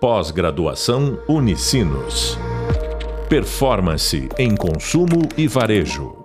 Pós-graduação 0.00 1.20
Unicinos. 1.28 2.38
Performance 3.28 4.28
em 4.38 4.54
consumo 4.54 5.28
e 5.36 5.48
varejo. 5.48 6.16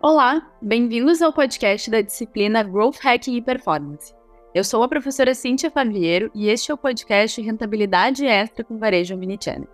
Olá, 0.00 0.48
bem-vindos 0.62 1.20
ao 1.20 1.32
podcast 1.32 1.90
da 1.90 2.00
disciplina 2.00 2.62
Growth 2.62 2.98
Hacking 3.02 3.34
e 3.34 3.42
Performance. 3.42 4.14
Eu 4.54 4.62
sou 4.62 4.84
a 4.84 4.88
professora 4.88 5.34
Cíntia 5.34 5.68
Faviero 5.68 6.30
e 6.32 6.48
este 6.48 6.70
é 6.70 6.74
o 6.74 6.78
podcast 6.78 7.42
Rentabilidade 7.42 8.24
Extra 8.24 8.62
com 8.62 8.78
Varejo 8.78 9.16
Omnichannel. 9.16 9.68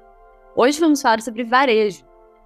Hoje 0.57 0.81
vamos 0.81 1.03
falar 1.03 1.21
sobre 1.21 1.45
varejo, 1.45 2.03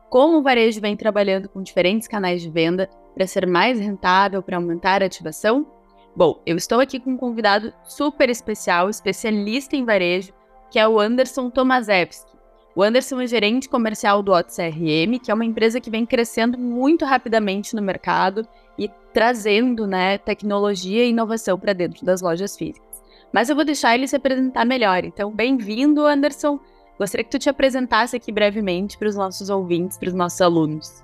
como 0.09 0.39
o 0.39 0.43
varejo 0.43 0.80
vem 0.80 0.96
trabalhando 0.96 1.48
com 1.48 1.62
diferentes 1.62 2.09
canais 2.09 2.43
de 2.43 2.51
venda 2.51 2.91
para 3.14 3.29
ser 3.29 3.46
mais 3.46 3.79
rentável, 3.79 4.43
para 4.43 4.57
aumentar 4.57 5.01
a 5.01 5.07
ativação 5.07 5.79
Bom, 6.14 6.40
eu 6.44 6.57
estou 6.57 6.80
aqui 6.80 6.98
com 6.98 7.12
um 7.12 7.16
convidado 7.16 7.72
super 7.85 8.29
especial, 8.29 8.90
especialista 8.90 9.76
em 9.76 9.85
varejo, 9.85 10.32
que 10.71 10.79
é 10.79 10.86
o 10.86 10.98
Anderson 10.98 11.50
Tomaszewski. 11.50 12.30
O 12.75 12.82
Anderson 12.82 13.21
é 13.21 13.26
gerente 13.26 13.68
comercial 13.68 14.22
do 14.22 14.32
Otto 14.32 14.54
CRM, 14.54 15.18
que 15.22 15.30
é 15.30 15.35
uma 15.35 15.44
empresa 15.44 15.80
que 15.80 15.90
vem 15.90 16.07
crescendo 16.07 16.57
muito 16.57 17.04
rapidamente 17.04 17.75
no 17.75 17.82
mercado 17.82 18.46
e 18.79 18.88
trazendo 19.12 19.86
né, 19.86 20.18
tecnologia 20.18 21.04
e 21.04 21.11
inovação 21.11 21.58
para 21.58 21.72
dentro 21.72 22.04
das 22.04 22.21
lojas 22.21 22.57
físicas. 22.57 23.02
Mas 23.32 23.49
eu 23.49 23.57
vou 23.57 23.64
deixar 23.64 23.94
ele 23.94 24.08
se 24.08 24.16
apresentar 24.16 24.64
melhor. 24.64 25.04
Então, 25.04 25.32
bem-vindo, 25.32 26.04
Anderson. 26.07 26.58
Gostaria 26.99 27.24
que 27.24 27.30
tu 27.30 27.38
te 27.38 27.49
apresentasse 27.49 28.16
aqui 28.16 28.30
brevemente 28.30 28.99
para 28.99 29.08
os 29.08 29.16
nossos 29.16 29.49
ouvintes, 29.49 29.96
para 29.96 30.08
os 30.08 30.14
nossos 30.14 30.40
alunos. 30.40 31.02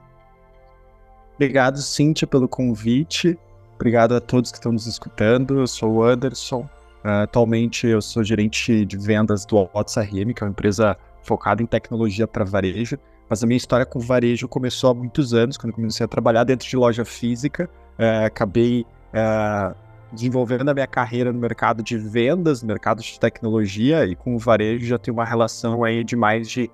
Obrigado, 1.35 1.79
Cíntia, 1.79 2.27
pelo 2.27 2.49
convite. 2.49 3.39
Obrigado 3.77 4.15
a 4.15 4.21
todos 4.21 4.51
que 4.51 4.57
estão 4.57 4.73
nos 4.73 4.87
escutando. 4.87 5.61
Eu 5.61 5.67
sou 5.67 5.97
o 5.97 6.03
Anderson. 6.03 6.63
Uh, 7.05 7.23
atualmente 7.23 7.87
eu 7.87 8.03
sou 8.03 8.25
gerente 8.25 8.85
de 8.85 8.97
vendas 8.97 9.45
do 9.45 9.69
WhatsApp, 9.73 10.35
que 10.35 10.43
é 10.43 10.47
uma 10.47 10.51
empresa 10.51 10.97
focada 11.23 11.63
em 11.63 11.67
tecnologia 11.67 12.27
para 12.27 12.45
varejo. 12.45 12.99
Mas 13.29 13.45
a 13.45 13.47
minha 13.47 13.57
história 13.57 13.85
com 13.85 14.01
varejo 14.01 14.49
começou 14.49 14.91
há 14.91 14.95
muitos 14.95 15.35
anos, 15.35 15.57
quando 15.57 15.75
comecei 15.75 16.05
a 16.05 16.09
trabalhar 16.09 16.45
dentro 16.45 16.67
de 16.67 16.77
loja 16.77 17.05
física. 17.05 17.69
Uh, 17.99 18.25
acabei 18.27 18.87
uh, 19.13 19.77
desenvolvendo 20.11 20.71
a 20.71 20.75
minha 20.75 20.87
carreira 20.87 21.31
no 21.31 21.39
mercado 21.39 21.83
de 21.83 21.99
vendas, 21.99 22.63
no 22.63 22.69
mercado 22.69 23.03
de 23.03 23.21
tecnologia, 23.21 24.07
e 24.07 24.17
com 24.17 24.35
o 24.35 24.39
varejo 24.39 24.87
já 24.87 24.99
tenho 24.99 25.17
uma 25.17 25.25
relação 25.25 25.85
aí 25.85 26.03
de 26.03 26.17
mais 26.17 26.49
de 26.49 26.71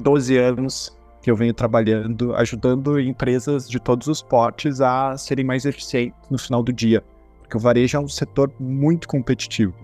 12 0.00 0.36
anos 0.36 0.96
que 1.26 1.30
eu 1.32 1.34
venho 1.34 1.52
trabalhando, 1.52 2.36
ajudando 2.36 3.00
empresas 3.00 3.68
de 3.68 3.80
todos 3.80 4.06
os 4.06 4.22
portes 4.22 4.80
a 4.80 5.18
serem 5.18 5.44
mais 5.44 5.64
eficientes 5.64 6.16
no 6.30 6.38
final 6.38 6.62
do 6.62 6.72
dia. 6.72 7.02
Porque 7.40 7.56
o 7.56 7.58
varejo 7.58 7.96
é 7.96 8.00
um 8.00 8.06
setor 8.06 8.52
muito 8.60 9.08
competitivo. 9.08 9.74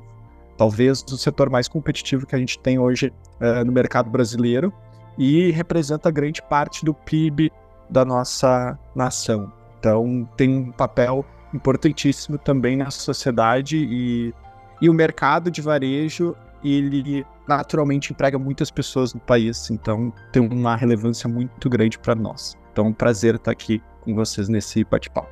Talvez 0.56 1.02
o 1.02 1.18
setor 1.18 1.50
mais 1.50 1.66
competitivo 1.66 2.28
que 2.28 2.36
a 2.36 2.38
gente 2.38 2.60
tem 2.60 2.78
hoje 2.78 3.12
uh, 3.40 3.64
no 3.64 3.72
mercado 3.72 4.08
brasileiro 4.08 4.72
e 5.18 5.50
representa 5.50 6.12
grande 6.12 6.40
parte 6.40 6.84
do 6.84 6.94
PIB 6.94 7.50
da 7.90 8.04
nossa 8.04 8.78
nação. 8.94 9.52
Então, 9.80 10.28
tem 10.36 10.48
um 10.48 10.70
papel 10.70 11.24
importantíssimo 11.52 12.38
também 12.38 12.76
na 12.76 12.92
sociedade 12.92 13.78
e, 13.78 14.32
e 14.80 14.88
o 14.88 14.94
mercado 14.94 15.50
de 15.50 15.60
varejo 15.60 16.36
ele 16.64 17.26
naturalmente 17.46 18.12
emprega 18.12 18.38
muitas 18.38 18.70
pessoas 18.70 19.12
no 19.12 19.20
país, 19.20 19.70
então 19.70 20.12
tem 20.30 20.42
uma 20.42 20.76
relevância 20.76 21.28
muito 21.28 21.68
grande 21.68 21.98
para 21.98 22.14
nós. 22.14 22.56
Então, 22.72 22.86
é 22.86 22.88
um 22.88 22.92
prazer 22.92 23.34
estar 23.34 23.50
aqui 23.50 23.82
com 24.02 24.14
vocês 24.14 24.48
nesse 24.48 24.84
bate-papo. 24.84 25.28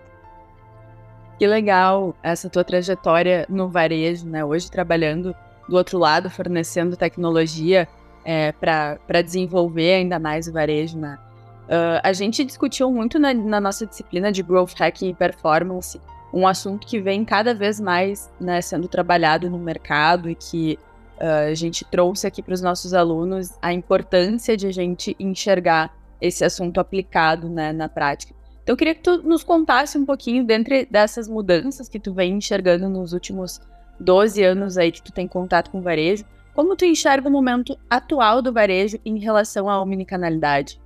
Que 1.39 1.47
legal 1.47 2.15
essa 2.23 2.51
tua 2.51 2.63
trajetória 2.63 3.47
no 3.49 3.69
varejo, 3.69 4.27
né? 4.27 4.45
Hoje 4.45 4.71
trabalhando 4.71 5.35
do 5.69 5.77
outro 5.77 5.99
lado, 5.99 6.29
fornecendo 6.29 6.97
tecnologia 6.97 7.89
é, 8.25 8.53
para 8.53 9.23
desenvolver 9.23 9.95
ainda 9.95 10.19
mais 10.19 10.49
o 10.49 10.53
varejo, 10.53 10.99
né? 10.99 11.19
Uh, 11.65 12.03
a 12.03 12.13
gente 12.13 12.45
discutiu 12.45 12.91
muito 12.91 13.19
na, 13.19 13.33
na, 13.33 13.61
nossa 13.61 13.87
disciplina 13.87 14.33
de 14.33 14.43
Growth 14.43 14.75
Hacking 14.77 15.11
e 15.11 15.15
Performance 15.15 16.01
um 16.33 16.47
assunto 16.47 16.87
que 16.87 17.01
vem 17.01 17.25
cada 17.25 17.55
vez 17.55 17.81
mais 17.81 18.31
né, 18.41 18.61
sendo 18.61 18.89
trabalhado 18.89 19.49
no 19.49 19.59
mercado 19.59 20.29
e 20.29 20.35
que 20.35 20.79
Uh, 21.21 21.51
a 21.51 21.55
gente 21.55 21.85
trouxe 21.85 22.27
aqui 22.27 22.43
para 22.43 22.55
os 22.55 22.63
nossos 22.63 22.95
alunos 22.95 23.53
a 23.61 23.73
importância 23.73 24.57
de 24.57 24.67
a 24.67 24.73
gente 24.73 25.15
enxergar 25.21 25.95
esse 26.21 26.45
assunto 26.45 26.81
aplicado 26.81 27.49
né, 27.49 27.73
na 27.73 27.89
prática. 27.89 28.35
Então, 28.63 28.73
eu 28.73 28.77
queria 28.77 28.95
que 28.95 29.03
tu 29.03 29.23
nos 29.23 29.43
contasse 29.43 29.99
um 29.99 30.05
pouquinho 30.05 30.45
dentro 30.45 30.75
dessas 30.91 31.29
mudanças 31.29 31.89
que 31.89 31.99
tu 31.99 32.13
vem 32.15 32.35
enxergando 32.35 32.89
nos 32.89 33.13
últimos 33.13 33.61
12 33.99 34.43
anos 34.43 34.79
aí 34.79 34.91
que 34.91 35.03
tu 35.03 35.13
tem 35.13 35.29
contato 35.29 35.71
com 35.71 35.79
o 35.79 35.83
varejo. 35.83 36.25
Como 36.55 36.77
tu 36.77 36.85
enxerga 36.85 37.29
o 37.29 37.33
momento 37.33 37.79
atual 37.89 38.41
do 38.43 38.53
varejo 38.53 38.99
em 39.05 39.19
relação 39.19 39.69
à 39.69 39.81
omnicanalidade? 39.81 40.81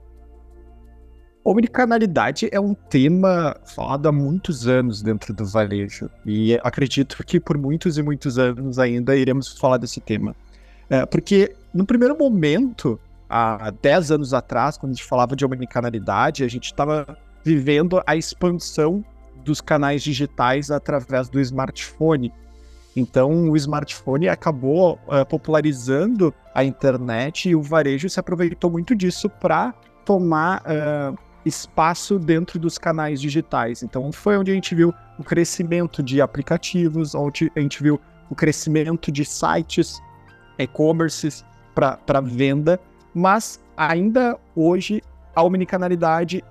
Omnicanalidade 1.44 2.48
é 2.50 2.58
um 2.58 2.72
tema 2.72 3.54
falado 3.66 4.08
há 4.08 4.12
muitos 4.12 4.66
anos 4.66 5.02
dentro 5.02 5.34
do 5.34 5.44
varejo 5.44 6.08
e 6.24 6.58
acredito 6.64 7.22
que 7.22 7.38
por 7.38 7.58
muitos 7.58 7.98
e 7.98 8.02
muitos 8.02 8.38
anos 8.38 8.78
ainda 8.78 9.14
iremos 9.14 9.58
falar 9.58 9.76
desse 9.76 10.00
tema. 10.00 10.34
É, 10.88 11.04
porque 11.04 11.54
no 11.72 11.84
primeiro 11.84 12.16
momento, 12.16 12.98
há 13.28 13.70
10 13.70 14.12
anos 14.12 14.32
atrás, 14.32 14.78
quando 14.78 14.92
a 14.92 14.94
gente 14.94 15.04
falava 15.04 15.36
de 15.36 15.44
omnicanalidade, 15.44 16.44
a 16.44 16.48
gente 16.48 16.64
estava 16.64 17.18
vivendo 17.44 18.02
a 18.06 18.16
expansão 18.16 19.04
dos 19.44 19.60
canais 19.60 20.02
digitais 20.02 20.70
através 20.70 21.28
do 21.28 21.38
smartphone. 21.40 22.32
Então, 22.96 23.50
o 23.50 23.56
smartphone 23.56 24.30
acabou 24.30 24.98
uh, 25.06 25.26
popularizando 25.26 26.32
a 26.54 26.64
internet 26.64 27.50
e 27.50 27.54
o 27.54 27.60
varejo 27.60 28.08
se 28.08 28.18
aproveitou 28.18 28.70
muito 28.70 28.94
disso 28.94 29.28
para 29.28 29.74
tomar 30.06 30.62
uh, 30.62 31.18
espaço 31.44 32.18
dentro 32.18 32.58
dos 32.58 32.78
canais 32.78 33.20
digitais. 33.20 33.82
Então, 33.82 34.10
foi 34.12 34.36
onde 34.36 34.50
a 34.50 34.54
gente 34.54 34.74
viu 34.74 34.94
o 35.18 35.24
crescimento 35.24 36.02
de 36.02 36.20
aplicativos, 36.20 37.14
onde 37.14 37.50
a 37.54 37.60
gente 37.60 37.82
viu 37.82 38.00
o 38.30 38.34
crescimento 38.34 39.12
de 39.12 39.24
sites, 39.24 40.00
e-commerces 40.58 41.44
para 41.74 42.20
venda, 42.20 42.80
mas 43.14 43.60
ainda 43.76 44.38
hoje 44.54 45.02
a 45.34 45.42
omnicanalidade 45.42 46.42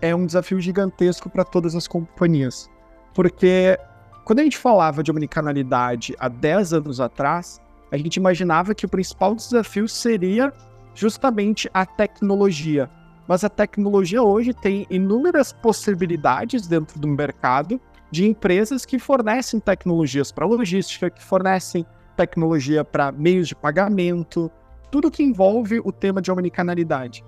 é 0.00 0.14
um 0.14 0.24
desafio 0.24 0.60
gigantesco 0.60 1.28
para 1.28 1.44
todas 1.44 1.74
as 1.74 1.86
companhias. 1.86 2.70
Porque 3.14 3.78
quando 4.24 4.40
a 4.40 4.42
gente 4.42 4.56
falava 4.56 5.02
de 5.02 5.10
omnicanalidade 5.10 6.14
há 6.18 6.28
10 6.28 6.72
anos 6.72 7.00
atrás, 7.00 7.60
a 7.92 7.96
gente 7.96 8.16
imaginava 8.16 8.74
que 8.74 8.86
o 8.86 8.88
principal 8.88 9.34
desafio 9.34 9.88
seria 9.88 10.52
justamente 10.94 11.68
a 11.74 11.84
tecnologia, 11.84 12.88
mas 13.30 13.44
a 13.44 13.48
tecnologia 13.48 14.20
hoje 14.20 14.52
tem 14.52 14.88
inúmeras 14.90 15.52
possibilidades 15.52 16.66
dentro 16.66 16.98
do 16.98 17.06
mercado 17.06 17.80
de 18.10 18.26
empresas 18.26 18.84
que 18.84 18.98
fornecem 18.98 19.60
tecnologias 19.60 20.32
para 20.32 20.44
logística, 20.44 21.08
que 21.08 21.22
fornecem 21.22 21.86
tecnologia 22.16 22.84
para 22.84 23.12
meios 23.12 23.46
de 23.46 23.54
pagamento, 23.54 24.50
tudo 24.90 25.12
que 25.12 25.22
envolve 25.22 25.78
o 25.84 25.92
tema 25.92 26.20
de 26.20 26.28
omnicanalidade. 26.32 27.24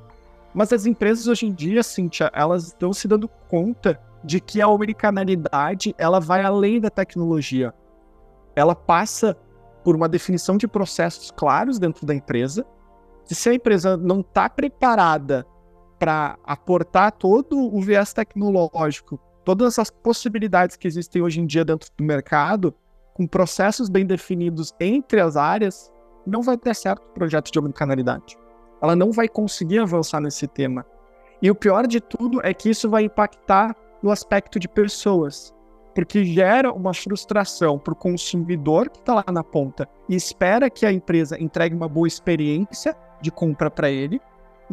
Mas 0.53 0.73
as 0.73 0.87
empresas 0.87 1.29
hoje 1.29 1.47
em 1.47 1.53
dia, 1.53 1.85
Cíntia, 1.85 2.33
elas 2.35 2.67
estão 2.67 2.93
se 2.93 3.07
dando 3.07 3.29
conta 3.49 4.01
de 4.25 4.41
que 4.41 4.61
a 4.61 4.67
omnicanalidade 4.67 5.95
ela 5.97 6.19
vai 6.19 6.43
além 6.43 6.81
da 6.81 6.91
tecnologia. 6.91 7.73
Ela 8.57 8.75
passa 8.75 9.37
por 9.85 9.95
uma 9.95 10.09
definição 10.09 10.57
de 10.57 10.67
processos 10.67 11.31
claros 11.31 11.79
dentro 11.79 12.05
da 12.05 12.13
empresa. 12.13 12.67
E 13.31 13.37
se 13.37 13.49
a 13.49 13.55
empresa 13.55 13.97
não 13.97 14.19
está 14.19 14.51
preparada 14.51 15.47
para 16.03 16.37
aportar 16.43 17.13
todo 17.13 17.57
o 17.57 17.81
viés 17.81 18.13
tecnológico, 18.13 19.21
todas 19.45 19.79
as 19.79 19.89
possibilidades 19.89 20.75
que 20.75 20.89
existem 20.89 21.23
hoje 21.23 21.41
em 21.41 21.47
dia 21.47 21.65
dentro 21.65 21.89
do 21.97 22.03
mercado, 22.03 22.75
com 23.15 23.25
processos 23.25 23.89
bem 23.89 24.05
definidos 24.05 24.75
entre 24.81 25.21
as 25.21 25.37
áreas, 25.37 25.93
não 26.27 26.43
vai 26.43 26.59
ter 26.59 26.75
certo 26.75 27.05
o 27.05 27.13
projeto 27.13 27.53
de 27.53 27.59
omnicanalidade. 27.61 28.37
Ela 28.83 28.97
não 28.97 29.13
vai 29.13 29.29
conseguir 29.29 29.79
avançar 29.79 30.21
nesse 30.21 30.49
tema. 30.49 30.85
E 31.41 31.49
o 31.49 31.55
pior 31.55 31.87
de 31.87 32.01
tudo 32.01 32.41
é 32.45 32.53
que 32.53 32.71
isso 32.71 32.91
vai 32.91 33.05
impactar 33.05 33.77
no 34.03 34.11
aspecto 34.11 34.59
de 34.59 34.69
pessoas, 34.69 35.55
porque 35.95 36.25
gera 36.25 36.73
uma 36.73 36.93
frustração 36.93 37.79
para 37.79 37.93
o 37.93 37.97
consumidor 37.97 38.91
que 38.91 38.99
está 38.99 39.15
lá 39.15 39.25
na 39.33 39.45
ponta 39.45 39.89
e 40.09 40.17
espera 40.17 40.69
que 40.69 40.85
a 40.85 40.93
empresa 40.93 41.41
entregue 41.41 41.77
uma 41.77 41.89
boa 41.89 42.09
experiência 42.09 42.97
de 43.21 43.31
compra 43.31 43.71
para 43.71 43.89
ele, 43.89 44.21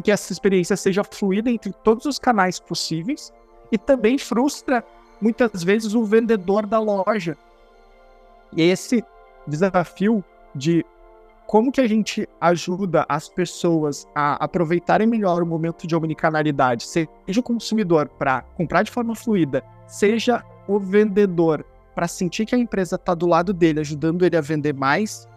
que 0.02 0.10
essa 0.10 0.32
experiência 0.32 0.76
seja 0.76 1.04
fluida 1.04 1.50
entre 1.50 1.72
todos 1.72 2.06
os 2.06 2.18
canais 2.18 2.58
possíveis 2.58 3.32
e 3.70 3.78
também 3.78 4.18
frustra 4.18 4.84
muitas 5.20 5.62
vezes 5.62 5.94
o 5.94 6.04
vendedor 6.04 6.66
da 6.66 6.78
loja. 6.78 7.36
E 8.56 8.62
esse 8.62 9.04
desafio 9.46 10.24
de 10.54 10.84
como 11.46 11.72
que 11.72 11.80
a 11.80 11.88
gente 11.88 12.28
ajuda 12.40 13.04
as 13.08 13.28
pessoas 13.28 14.06
a 14.14 14.34
aproveitarem 14.44 15.06
melhor 15.06 15.42
o 15.42 15.46
momento 15.46 15.86
de 15.86 15.96
omnicanalidade, 15.96 16.84
seja 16.84 17.40
o 17.40 17.42
consumidor 17.42 18.08
para 18.08 18.42
comprar 18.56 18.84
de 18.84 18.90
forma 18.90 19.16
fluida, 19.16 19.64
seja 19.86 20.44
o 20.68 20.78
vendedor 20.78 21.64
para 21.92 22.06
sentir 22.06 22.46
que 22.46 22.54
a 22.54 22.58
empresa 22.58 22.94
está 22.94 23.14
do 23.14 23.26
lado 23.26 23.52
dele, 23.52 23.80
ajudando 23.80 24.24
ele 24.24 24.36
a 24.36 24.40
vender 24.40 24.72
mais, 24.72 25.28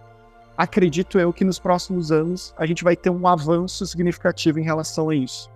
acredito 0.58 1.20
eu 1.20 1.34
que 1.34 1.44
nos 1.44 1.60
próximos 1.60 2.12
anos 2.12 2.54
a 2.58 2.66
gente 2.66 2.84
vai 2.84 2.96
ter 2.96 3.10
um 3.10 3.28
avanço 3.28 3.86
significativo 3.86 4.60
em 4.60 4.64
relação 4.64 5.10
a 5.10 5.16
isso. 5.16 5.50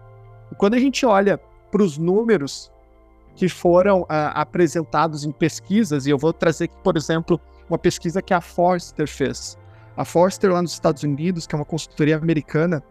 E 0.52 0.56
quando 0.56 0.74
a 0.74 0.80
gente 0.80 1.06
olha 1.06 1.40
para 1.72 1.84
os 1.84 1.98
números 1.98 2.72
que 3.36 3.48
foram 3.48 4.02
uh, 4.02 4.34
apresentados 4.34 5.24
em 5.24 5.32
pesquisas, 5.32 6.08
e 6.08 6.10
eu 6.10 6.18
vou 6.18 6.34
trazer 6.34 6.66
aqui, 6.66 6.76
por 6.84 6.98
exemplo, 6.98 7.40
uma 7.70 7.78
pesquisa 7.78 8.22
que 8.22 8.34
a 8.34 8.42
Forrester 8.42 9.08
fez. 9.08 9.58
A 9.96 10.04
Forrester 10.04 10.52
lá 10.52 10.62
nos 10.62 10.74
Estados 10.74 11.04
Unidos, 11.04 11.46
que 11.46 11.54
é 11.54 11.58
uma 11.58 11.66
consultoria 11.66 12.18
americana, 12.18 12.84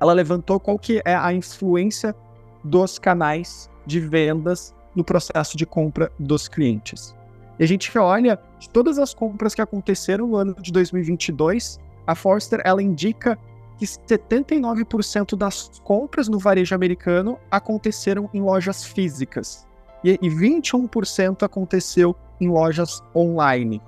ela 0.00 0.12
levantou 0.12 0.60
qual 0.60 0.78
que 0.78 1.00
é 1.04 1.14
a 1.14 1.32
influência 1.32 2.14
dos 2.62 2.98
canais 2.98 3.70
de 3.86 4.00
vendas 4.00 4.74
no 4.94 5.04
processo 5.04 5.56
de 5.56 5.64
compra 5.64 6.12
dos 6.18 6.48
clientes. 6.48 7.14
E 7.58 7.64
a 7.64 7.66
gente 7.66 7.96
olha 7.98 8.38
de 8.58 8.68
todas 8.68 8.98
as 8.98 9.14
compras 9.14 9.54
que 9.54 9.62
aconteceram 9.62 10.26
no 10.26 10.36
ano 10.36 10.54
de 10.60 10.72
2022, 10.72 11.78
a 12.06 12.14
Forrester 12.14 12.60
ela 12.64 12.82
indica 12.82 13.38
que 13.78 13.84
79% 13.84 15.36
das 15.36 15.70
compras 15.82 16.28
no 16.28 16.38
varejo 16.38 16.74
americano 16.74 17.38
aconteceram 17.50 18.28
em 18.32 18.40
lojas 18.40 18.84
físicas 18.84 19.66
e 20.02 20.18
21% 20.18 21.42
aconteceu 21.42 22.14
em 22.40 22.48
lojas 22.48 23.02
online. 23.14 23.80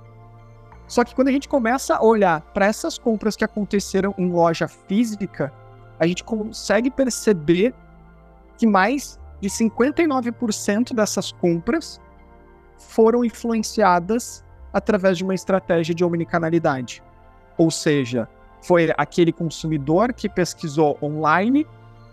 Só 0.88 1.04
que 1.04 1.14
quando 1.14 1.28
a 1.28 1.32
gente 1.32 1.48
começa 1.48 1.96
a 1.96 2.02
olhar 2.02 2.40
para 2.40 2.66
essas 2.66 2.96
compras 2.96 3.36
que 3.36 3.44
aconteceram 3.44 4.14
em 4.16 4.30
loja 4.30 4.68
física, 4.68 5.52
a 5.98 6.06
gente 6.06 6.22
consegue 6.24 6.90
perceber 6.90 7.74
que 8.56 8.66
mais 8.66 9.18
de 9.40 9.48
59% 9.48 10.94
dessas 10.94 11.32
compras 11.32 12.00
foram 12.78 13.24
influenciadas 13.24 14.44
através 14.72 15.18
de 15.18 15.24
uma 15.24 15.34
estratégia 15.34 15.94
de 15.94 16.04
omnicanalidade. 16.04 17.02
Ou 17.56 17.70
seja, 17.70 18.28
foi 18.62 18.92
aquele 18.96 19.32
consumidor 19.32 20.12
que 20.12 20.28
pesquisou 20.28 20.98
online, 21.02 21.66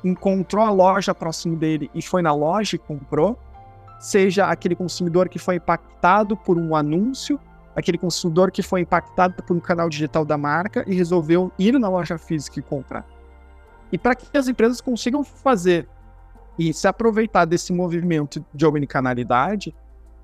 encontrou 0.04 0.64
a 0.64 0.70
loja 0.70 1.14
próximo 1.14 1.56
dele 1.56 1.90
e 1.94 2.02
foi 2.02 2.22
na 2.22 2.34
loja 2.34 2.76
e 2.76 2.80
comprou, 2.80 3.38
seja 4.00 4.48
aquele 4.48 4.76
consumidor 4.76 5.30
que 5.30 5.40
foi 5.40 5.56
impactado 5.56 6.36
por 6.36 6.58
um 6.58 6.76
anúncio, 6.76 7.40
aquele 7.76 7.98
consumidor 7.98 8.52
que 8.52 8.62
foi 8.62 8.82
impactado 8.82 9.42
por 9.42 9.56
um 9.56 9.60
canal 9.60 9.90
digital 9.90 10.24
da 10.24 10.38
marca 10.38 10.84
e 10.88 10.94
resolveu 10.94 11.52
ir 11.58 11.78
na 11.80 11.90
loja 11.90 12.18
física 12.18 12.60
e 12.60 12.64
comprar. 12.64 13.06
E 13.92 13.98
para 13.98 14.16
que 14.16 14.38
as 14.38 14.48
empresas 14.48 14.82
consigam 14.82 15.24
fazer 15.24 15.88
e 16.58 16.74
se 16.74 16.88
aproveitar 16.88 17.46
desse 17.46 17.74
movimento 17.74 18.46
de 18.54 18.66
omnicanalidade, 18.66 19.74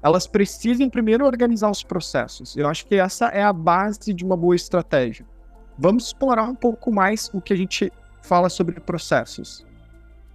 elas 0.02 0.26
precisam 0.28 0.90
primeiro 0.90 1.26
organizar 1.26 1.70
os 1.70 1.84
processos. 1.84 2.56
Eu 2.56 2.68
acho 2.68 2.86
que 2.86 2.96
essa 2.96 3.28
é 3.28 3.44
a 3.44 3.52
base 3.52 4.14
de 4.14 4.24
uma 4.24 4.38
boa 4.38 4.56
estratégia. 4.56 5.26
Vamos 5.78 6.08
explorar 6.08 6.44
um 6.44 6.56
pouco 6.56 6.92
mais 6.92 7.30
o 7.34 7.42
que 7.42 7.54
a 7.54 7.58
gente 7.58 7.92
fala 8.22 8.50
sobre 8.50 8.80
processos. 8.80 9.66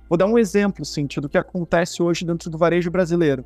Vou 0.09 0.19
dar 0.19 0.27
um 0.27 0.39
exemplo, 0.39 0.85
Cintia, 0.85 1.21
do 1.21 1.29
que 1.29 1.39
acontece 1.39 2.03
hoje 2.03 2.25
dentro 2.25 2.51
do 2.51 2.59
varejo 2.59 2.91
brasileiro. 2.91 3.45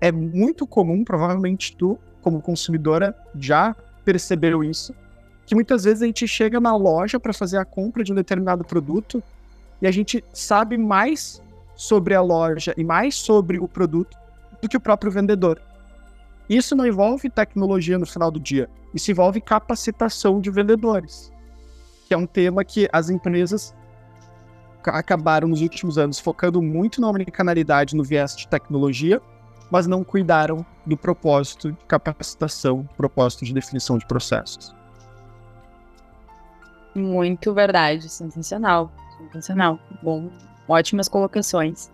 É 0.00 0.12
muito 0.12 0.66
comum, 0.66 1.02
provavelmente 1.02 1.74
tu, 1.74 1.98
como 2.20 2.42
consumidora, 2.42 3.16
já 3.38 3.74
percebeu 4.04 4.62
isso, 4.62 4.94
que 5.46 5.54
muitas 5.54 5.84
vezes 5.84 6.02
a 6.02 6.06
gente 6.06 6.28
chega 6.28 6.60
na 6.60 6.76
loja 6.76 7.18
para 7.18 7.32
fazer 7.32 7.56
a 7.56 7.64
compra 7.64 8.04
de 8.04 8.12
um 8.12 8.14
determinado 8.14 8.64
produto 8.64 9.22
e 9.80 9.86
a 9.86 9.90
gente 9.90 10.22
sabe 10.32 10.76
mais 10.76 11.42
sobre 11.74 12.14
a 12.14 12.20
loja 12.20 12.74
e 12.76 12.84
mais 12.84 13.14
sobre 13.14 13.58
o 13.58 13.68
produto 13.68 14.16
do 14.60 14.68
que 14.68 14.76
o 14.76 14.80
próprio 14.80 15.10
vendedor. 15.10 15.60
Isso 16.48 16.76
não 16.76 16.86
envolve 16.86 17.28
tecnologia 17.28 17.98
no 17.98 18.06
final 18.06 18.30
do 18.30 18.38
dia, 18.38 18.68
isso 18.94 19.10
envolve 19.10 19.40
capacitação 19.40 20.40
de 20.40 20.50
vendedores, 20.50 21.32
que 22.06 22.14
é 22.14 22.16
um 22.16 22.26
tema 22.26 22.64
que 22.64 22.88
as 22.92 23.10
empresas 23.10 23.74
acabaram 24.84 25.48
nos 25.48 25.60
últimos 25.60 25.98
anos 25.98 26.20
focando 26.20 26.62
muito 26.62 27.00
na 27.00 27.08
omnicanalidade 27.08 27.96
no 27.96 28.04
viés 28.04 28.36
de 28.36 28.46
tecnologia, 28.46 29.20
mas 29.70 29.86
não 29.86 30.04
cuidaram 30.04 30.64
do 30.86 30.96
propósito 30.96 31.72
de 31.72 31.78
capacitação, 31.86 32.88
propósito 32.96 33.44
de 33.44 33.52
definição 33.52 33.98
de 33.98 34.06
processos. 34.06 34.74
Muito 36.94 37.52
verdade, 37.52 38.08
sensacional, 38.08 38.90
sensacional. 39.18 39.78
Bom, 40.02 40.30
ótimas 40.68 41.08
colocações. 41.08 41.90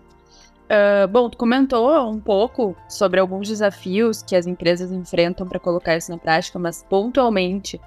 Uh, 0.64 1.06
bom, 1.08 1.28
tu 1.28 1.36
comentou 1.36 1.90
um 2.08 2.18
pouco 2.18 2.74
sobre 2.88 3.20
alguns 3.20 3.48
desafios 3.48 4.22
que 4.22 4.34
as 4.34 4.46
empresas 4.46 4.90
enfrentam 4.90 5.46
para 5.46 5.58
colocar 5.58 5.96
isso 5.96 6.10
na 6.10 6.16
prática, 6.16 6.58
mas 6.58 6.82
pontualmente 6.88 7.80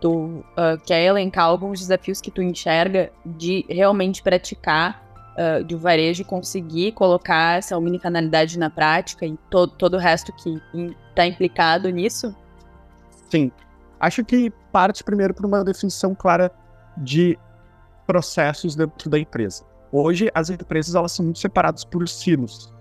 tu 0.00 0.10
uh, 0.10 0.44
quer 0.84 1.04
elencar 1.04 1.44
alguns 1.44 1.80
desafios 1.80 2.20
que 2.20 2.30
tu 2.30 2.42
enxerga 2.42 3.12
de 3.24 3.64
realmente 3.68 4.22
praticar 4.22 5.02
uh, 5.36 5.62
de 5.62 5.76
varejo 5.76 6.24
conseguir 6.24 6.92
colocar 6.92 7.58
essa 7.58 7.76
omnicanalidade 7.76 8.58
na 8.58 8.70
prática 8.70 9.26
e 9.26 9.36
to 9.50 9.66
todo 9.66 9.94
o 9.94 9.98
resto 9.98 10.32
que 10.32 10.60
está 11.10 11.26
implicado 11.26 11.88
nisso? 11.90 12.34
Sim. 13.30 13.52
Acho 14.00 14.24
que 14.24 14.50
parte 14.72 15.04
primeiro 15.04 15.32
por 15.32 15.46
uma 15.46 15.62
definição 15.62 16.14
clara 16.14 16.50
de 16.96 17.38
processos 18.06 18.74
dentro 18.74 19.08
da 19.08 19.18
empresa. 19.18 19.64
Hoje, 19.94 20.30
as 20.34 20.48
empresas 20.48 20.94
elas 20.94 21.12
são 21.12 21.26
muito 21.26 21.38
separadas 21.38 21.84
por 21.84 22.08
silos. 22.08 22.72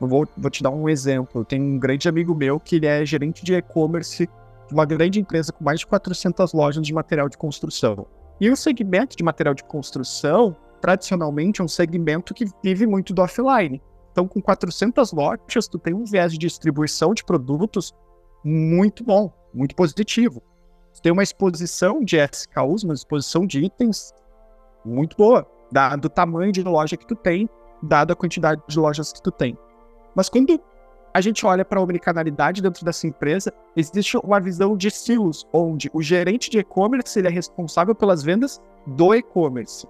Eu 0.00 0.08
vou, 0.08 0.26
vou 0.34 0.50
te 0.50 0.62
dar 0.62 0.70
um 0.70 0.88
exemplo. 0.88 1.44
Tem 1.44 1.60
um 1.60 1.78
grande 1.78 2.08
amigo 2.08 2.34
meu 2.34 2.58
que 2.58 2.76
ele 2.76 2.86
é 2.86 3.04
gerente 3.04 3.44
de 3.44 3.52
e-commerce 3.52 4.26
de 4.26 4.72
uma 4.72 4.86
grande 4.86 5.20
empresa 5.20 5.52
com 5.52 5.62
mais 5.62 5.80
de 5.80 5.86
400 5.86 6.54
lojas 6.54 6.82
de 6.82 6.94
material 6.94 7.28
de 7.28 7.36
construção. 7.36 8.06
E 8.40 8.48
o 8.48 8.56
segmento 8.56 9.14
de 9.14 9.22
material 9.22 9.54
de 9.54 9.62
construção, 9.62 10.56
tradicionalmente, 10.80 11.60
é 11.60 11.64
um 11.64 11.68
segmento 11.68 12.32
que 12.32 12.46
vive 12.62 12.86
muito 12.86 13.12
do 13.12 13.20
offline. 13.20 13.80
Então, 14.10 14.26
com 14.26 14.40
400 14.40 15.12
lojas, 15.12 15.68
tu 15.68 15.78
tem 15.78 15.92
um 15.92 16.04
viés 16.04 16.32
de 16.32 16.38
distribuição 16.38 17.12
de 17.12 17.22
produtos 17.22 17.92
muito 18.42 19.04
bom, 19.04 19.30
muito 19.52 19.76
positivo. 19.76 20.42
Tu 20.94 21.02
tem 21.02 21.12
uma 21.12 21.22
exposição 21.22 22.02
de 22.02 22.16
SKUs, 22.16 22.84
uma 22.84 22.94
exposição 22.94 23.46
de 23.46 23.64
itens 23.64 24.14
muito 24.84 25.14
boa 25.16 25.46
da, 25.70 25.96
do 25.96 26.08
tamanho 26.08 26.52
de 26.52 26.62
loja 26.62 26.96
que 26.96 27.06
tu 27.06 27.14
tem, 27.14 27.48
dada 27.82 28.12
a 28.12 28.16
quantidade 28.16 28.62
de 28.66 28.78
lojas 28.78 29.12
que 29.12 29.22
tu 29.22 29.30
tem. 29.30 29.56
Mas 30.14 30.28
quando 30.28 30.60
a 31.12 31.20
gente 31.20 31.46
olha 31.46 31.64
para 31.64 31.78
a 31.78 31.82
omnicanalidade 31.82 32.60
dentro 32.60 32.84
dessa 32.84 33.06
empresa, 33.06 33.52
existe 33.76 34.16
uma 34.18 34.40
visão 34.40 34.76
de 34.76 34.90
silos, 34.90 35.46
onde 35.52 35.88
o 35.92 36.02
gerente 36.02 36.50
de 36.50 36.58
e-commerce 36.58 37.16
ele 37.18 37.28
é 37.28 37.30
responsável 37.30 37.94
pelas 37.94 38.22
vendas 38.22 38.60
do 38.84 39.14
e-commerce. 39.14 39.86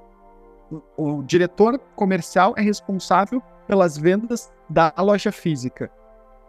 O, 0.97 1.23
diretor 1.23 1.79
comercial 1.97 2.53
é 2.57 2.61
responsável 2.61 3.43
pelas 3.67 3.97
vendas 3.97 4.53
da 4.69 4.93
loja 4.99 5.33
física. 5.33 5.91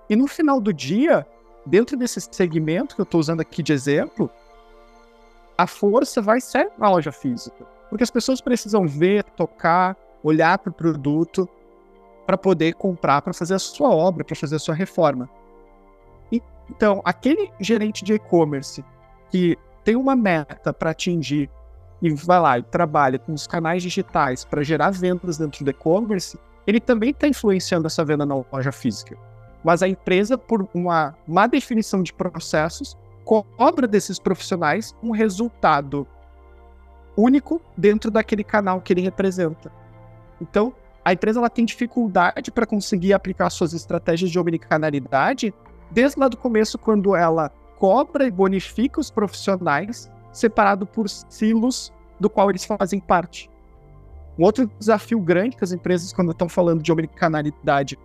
E 0.10 0.16
no 0.16 0.28
final 0.28 0.60
do 0.60 0.74
dia, 0.74 1.26
dentro 1.66 1.96
desse 1.96 2.20
segmento 2.32 2.96
que 2.96 3.02
eu 3.02 3.06
estou 3.06 3.20
usando 3.20 3.42
aqui 3.42 3.64
de 3.64 3.72
exemplo, 3.72 4.30
a 5.58 5.66
força 5.66 6.22
vai 6.22 6.42
ser 6.42 6.70
na 6.78 6.90
loja 6.90 7.14
física. 7.14 7.66
Porque 7.96 8.04
as 8.04 8.12
pessoas 8.12 8.42
precisam 8.42 8.86
ver, 8.86 9.24
tocar, 9.24 9.96
olhar 10.22 10.58
para 10.58 10.70
o 10.70 10.74
produto 10.74 11.48
para 12.26 12.38
poder 12.38 12.74
comprar, 12.74 13.22
para 13.22 13.32
fazer 13.32 13.54
a 13.54 13.60
sua 13.60 13.90
obra, 13.90 14.26
para 14.26 14.36
fazer 14.36 14.58
a 14.58 14.60
sua 14.60 14.76
reforma. 14.76 15.30
Então, 16.70 17.02
aquele 17.06 17.50
gerente 17.58 18.04
de 18.04 18.16
e-commerce 18.16 18.84
que 19.32 19.58
tem 19.86 19.96
uma 19.96 20.14
meta 20.14 20.74
para 20.74 20.90
atingir 20.90 21.50
e 22.02 22.14
vai 22.14 22.38
lá 22.38 22.60
e 22.60 22.64
trabalha 22.64 23.18
com 23.18 23.32
os 23.32 23.48
canais 23.48 23.82
digitais 23.82 24.44
para 24.44 24.62
gerar 24.62 24.92
vendas 24.92 25.38
dentro 25.38 25.64
do 25.64 25.72
e-commerce, 25.72 26.38
ele 26.68 26.82
também 26.82 27.12
está 27.12 27.30
influenciando 27.30 27.88
essa 27.88 28.04
venda 28.04 28.26
na 28.26 28.44
loja 28.52 28.74
física. 28.74 29.18
Mas 29.64 29.82
a 29.82 29.88
empresa, 29.88 30.38
por 30.38 30.68
uma 30.74 31.16
má 31.26 31.48
definição 31.48 32.04
de 32.04 32.12
processos, 32.12 32.98
cobra 33.24 33.88
desses 33.88 34.20
profissionais 34.20 34.94
um 35.02 35.12
resultado 35.12 36.06
único 37.18 37.62
dentro 37.78 38.12
daquele 38.12 38.44
canal 38.44 38.82
que 38.82 38.94
ele 38.94 39.02
representa. 39.02 39.72
Então, 40.42 40.74
a 41.04 41.14
empresa 41.14 41.40
ela 41.40 41.50
tem 41.50 41.66
dificuldade 41.66 42.52
para 42.52 42.66
conseguir 42.66 43.14
aplicar 43.14 43.50
suas 43.50 43.74
estratégias 43.74 44.32
de 44.32 44.40
omnicanalidade 44.40 45.54
desde 45.92 46.20
lá 46.20 46.28
do 46.28 46.36
começo, 46.36 46.78
quando 46.78 47.16
ela 47.16 47.50
cobra 47.78 48.26
e 48.26 48.32
bonifica 48.32 49.00
os 49.00 49.12
profissionais 49.12 50.10
separado 50.32 50.86
por 50.86 51.08
silos 51.10 51.94
do 52.20 52.30
qual 52.30 52.50
eles 52.50 52.66
fazem 52.66 53.00
parte. 53.00 53.50
Um 54.38 54.44
outro 54.44 54.70
desafio 54.80 55.20
grande 55.20 55.56
que 55.56 55.64
as 55.64 55.72
empresas, 55.72 56.12
quando 56.12 56.32
estão 56.32 56.50
falando 56.50 56.82
de 56.82 56.92
omnicanalidade, 56.92 57.98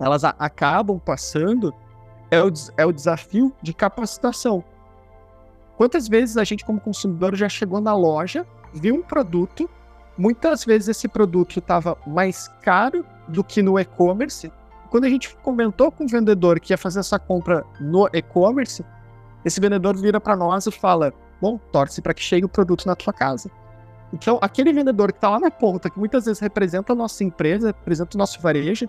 elas 0.00 0.24
acabam 0.24 0.98
passando 0.98 1.74
é 2.30 2.42
o, 2.42 2.52
é 2.76 2.86
o 2.86 2.92
desafio 2.92 3.52
de 3.62 3.72
capacitação. 3.72 4.64
Quantas 5.76 6.08
vezes 6.08 6.36
a 6.36 6.44
gente, 6.44 6.64
como 6.64 6.80
consumidor, 6.80 7.34
já 7.36 7.48
chegou 7.48 7.80
na 7.80 7.94
loja, 7.94 8.46
viu 8.72 8.94
um 8.94 9.02
produto, 9.02 9.68
muitas 10.16 10.64
vezes 10.64 10.88
esse 10.88 11.06
produto 11.06 11.58
estava 11.58 11.96
mais 12.06 12.48
caro 12.62 13.04
do 13.28 13.44
que 13.44 13.62
no 13.62 13.78
e-commerce. 13.78 14.50
Quando 14.90 15.04
a 15.04 15.08
gente 15.08 15.36
comentou 15.42 15.92
com 15.92 16.04
o 16.04 16.08
vendedor 16.08 16.58
que 16.60 16.72
ia 16.72 16.78
fazer 16.78 17.00
essa 17.00 17.18
compra 17.18 17.64
no 17.78 18.08
e-commerce, 18.12 18.84
esse 19.44 19.60
vendedor 19.60 19.96
vira 19.96 20.20
para 20.20 20.34
nós 20.34 20.66
e 20.66 20.70
fala: 20.70 21.12
Bom, 21.40 21.58
torce 21.70 22.00
para 22.00 22.14
que 22.14 22.22
chegue 22.22 22.46
o 22.46 22.48
produto 22.48 22.86
na 22.86 22.96
tua 22.96 23.12
casa. 23.12 23.50
Então, 24.12 24.38
aquele 24.40 24.72
vendedor 24.72 25.12
que 25.12 25.18
está 25.18 25.30
lá 25.30 25.40
na 25.40 25.50
ponta, 25.50 25.90
que 25.90 25.98
muitas 25.98 26.24
vezes 26.24 26.40
representa 26.40 26.92
a 26.92 26.96
nossa 26.96 27.22
empresa, 27.22 27.68
representa 27.68 28.16
o 28.16 28.18
nosso 28.18 28.40
varejo, 28.40 28.88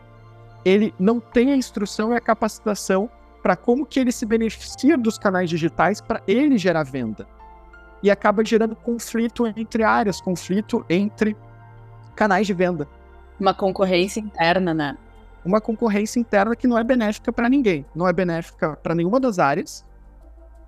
ele 0.63 0.93
não 0.99 1.19
tem 1.19 1.51
a 1.51 1.55
instrução 1.55 2.13
e 2.13 2.15
a 2.15 2.21
capacitação 2.21 3.09
para 3.47 3.55
como 3.55 3.85
que 3.85 3.97
ele 3.97 4.11
se 4.11 4.25
beneficia 4.25 4.97
dos 4.97 5.17
canais 5.17 5.49
digitais 5.49 6.01
para 6.01 6.21
ele 6.27 6.57
gerar 6.57 6.83
venda. 6.83 7.25
E 8.03 8.11
acaba 8.11 8.43
gerando 8.43 8.75
conflito 8.75 9.47
entre 9.47 9.83
áreas, 9.83 10.19
conflito 10.19 10.85
entre 10.89 11.33
canais 12.13 12.45
de 12.45 12.53
venda. 12.53 12.85
Uma 13.39 13.53
concorrência 13.53 14.19
interna, 14.19 14.73
né? 14.73 14.97
Uma 15.45 15.61
concorrência 15.61 16.19
interna 16.19 16.57
que 16.57 16.67
não 16.67 16.77
é 16.77 16.83
benéfica 16.83 17.31
para 17.31 17.47
ninguém. 17.47 17.85
Não 17.95 18.05
é 18.05 18.11
benéfica 18.11 18.75
para 18.83 18.93
nenhuma 18.93 19.17
das 19.17 19.39
áreas. 19.39 19.85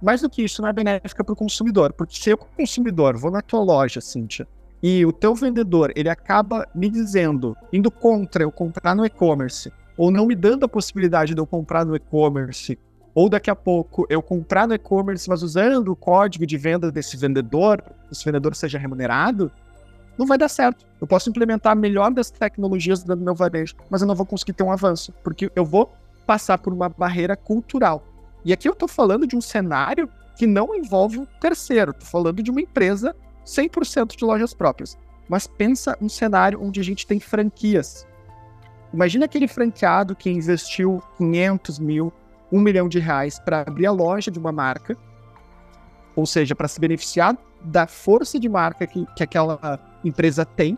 Mais 0.02 0.22
do 0.22 0.30
que 0.30 0.42
isso, 0.42 0.62
não 0.62 0.70
é 0.70 0.72
benéfica 0.72 1.22
para 1.22 1.34
o 1.34 1.36
consumidor. 1.36 1.92
Porque 1.92 2.16
se 2.16 2.30
eu, 2.30 2.38
consumidor, 2.38 3.18
vou 3.18 3.30
na 3.30 3.42
tua 3.42 3.60
loja, 3.60 4.00
Cíntia, 4.00 4.48
e 4.82 5.06
o 5.06 5.12
teu 5.12 5.36
vendedor, 5.36 5.92
ele 5.98 6.08
acaba 6.08 6.66
me 6.74 6.90
dizendo, 6.90 7.58
indo 7.74 7.92
contra 7.92 8.42
eu 8.42 8.54
comprar 8.54 8.96
no 8.96 9.06
e-commerce, 9.06 9.70
ou 10.00 10.10
não 10.10 10.26
me 10.26 10.34
dando 10.34 10.64
a 10.64 10.70
possibilidade 10.70 11.36
de 11.36 11.42
eu 11.42 11.46
comprar 11.46 11.84
no 11.84 11.94
e-commerce, 11.94 12.80
ou 13.14 13.28
daqui 13.28 13.50
a 13.50 13.56
pouco 13.56 14.08
eu 14.10 14.22
comprar 14.22 14.66
no 14.66 14.74
e-commerce, 14.74 15.28
mas 15.28 15.44
usando 15.44 15.90
o 15.90 15.96
código 15.96 16.46
de 16.46 16.58
venda 16.58 16.90
desse 16.90 17.18
vendedor, 17.18 17.84
esse 18.10 18.24
vendedor 18.24 18.56
seja 18.56 18.80
remunerado, 18.80 19.52
não 20.18 20.26
vai 20.26 20.38
dar 20.38 20.48
certo. 20.48 20.88
Eu 21.02 21.06
posso 21.06 21.30
implementar 21.30 21.74
a 21.74 21.76
melhor 21.76 22.14
das 22.14 22.32
tecnologias 22.32 23.04
do 23.04 23.18
meu 23.18 23.36
varejo, 23.36 23.76
mas 23.90 24.02
eu 24.02 24.08
não 24.08 24.16
vou 24.16 24.26
conseguir 24.26 24.54
ter 24.54 24.64
um 24.64 24.72
avanço, 24.72 25.14
porque 25.22 25.52
eu 25.54 25.66
vou 25.66 25.92
passar 26.26 26.58
por 26.60 26.72
uma 26.72 26.88
barreira 26.88 27.36
cultural. 27.36 28.02
E 28.46 28.54
aqui 28.54 28.70
eu 28.70 28.74
estou 28.74 28.88
falando 28.88 29.28
de 29.28 29.36
um 29.36 29.42
cenário 29.42 30.10
que 30.38 30.48
não 30.48 30.74
envolve 30.74 31.20
um 31.20 31.26
terceiro, 31.42 31.92
estou 31.92 32.08
falando 32.08 32.42
de 32.42 32.50
uma 32.50 32.62
empresa 32.62 33.14
100% 33.46 34.16
de 34.16 34.24
lojas 34.24 34.54
próprias. 34.54 34.98
Mas 35.28 35.46
pensa 35.46 35.98
um 36.02 36.08
cenário 36.08 36.64
onde 36.64 36.80
a 36.80 36.84
gente 36.84 37.06
tem 37.06 37.20
franquias. 37.20 38.08
Imagina 38.94 39.26
aquele 39.26 39.48
franqueado 39.48 40.16
que 40.16 40.30
investiu 40.30 41.02
500 41.18 41.80
mil, 41.80 42.12
1 42.52 42.60
milhão 42.60 42.90
de 42.90 43.00
reais 43.00 43.40
para 43.40 43.62
abrir 43.62 43.86
a 43.86 43.92
loja 43.92 44.32
de 44.32 44.40
uma 44.40 44.52
marca, 44.52 44.98
ou 46.16 46.26
seja, 46.26 46.56
para 46.56 46.68
se 46.68 46.80
beneficiar 46.80 47.38
da 47.62 47.86
força 47.86 48.40
de 48.40 48.50
marca 48.50 48.88
que, 48.88 49.06
que 49.16 49.24
aquela 49.24 49.80
empresa 50.04 50.44
tem, 50.44 50.78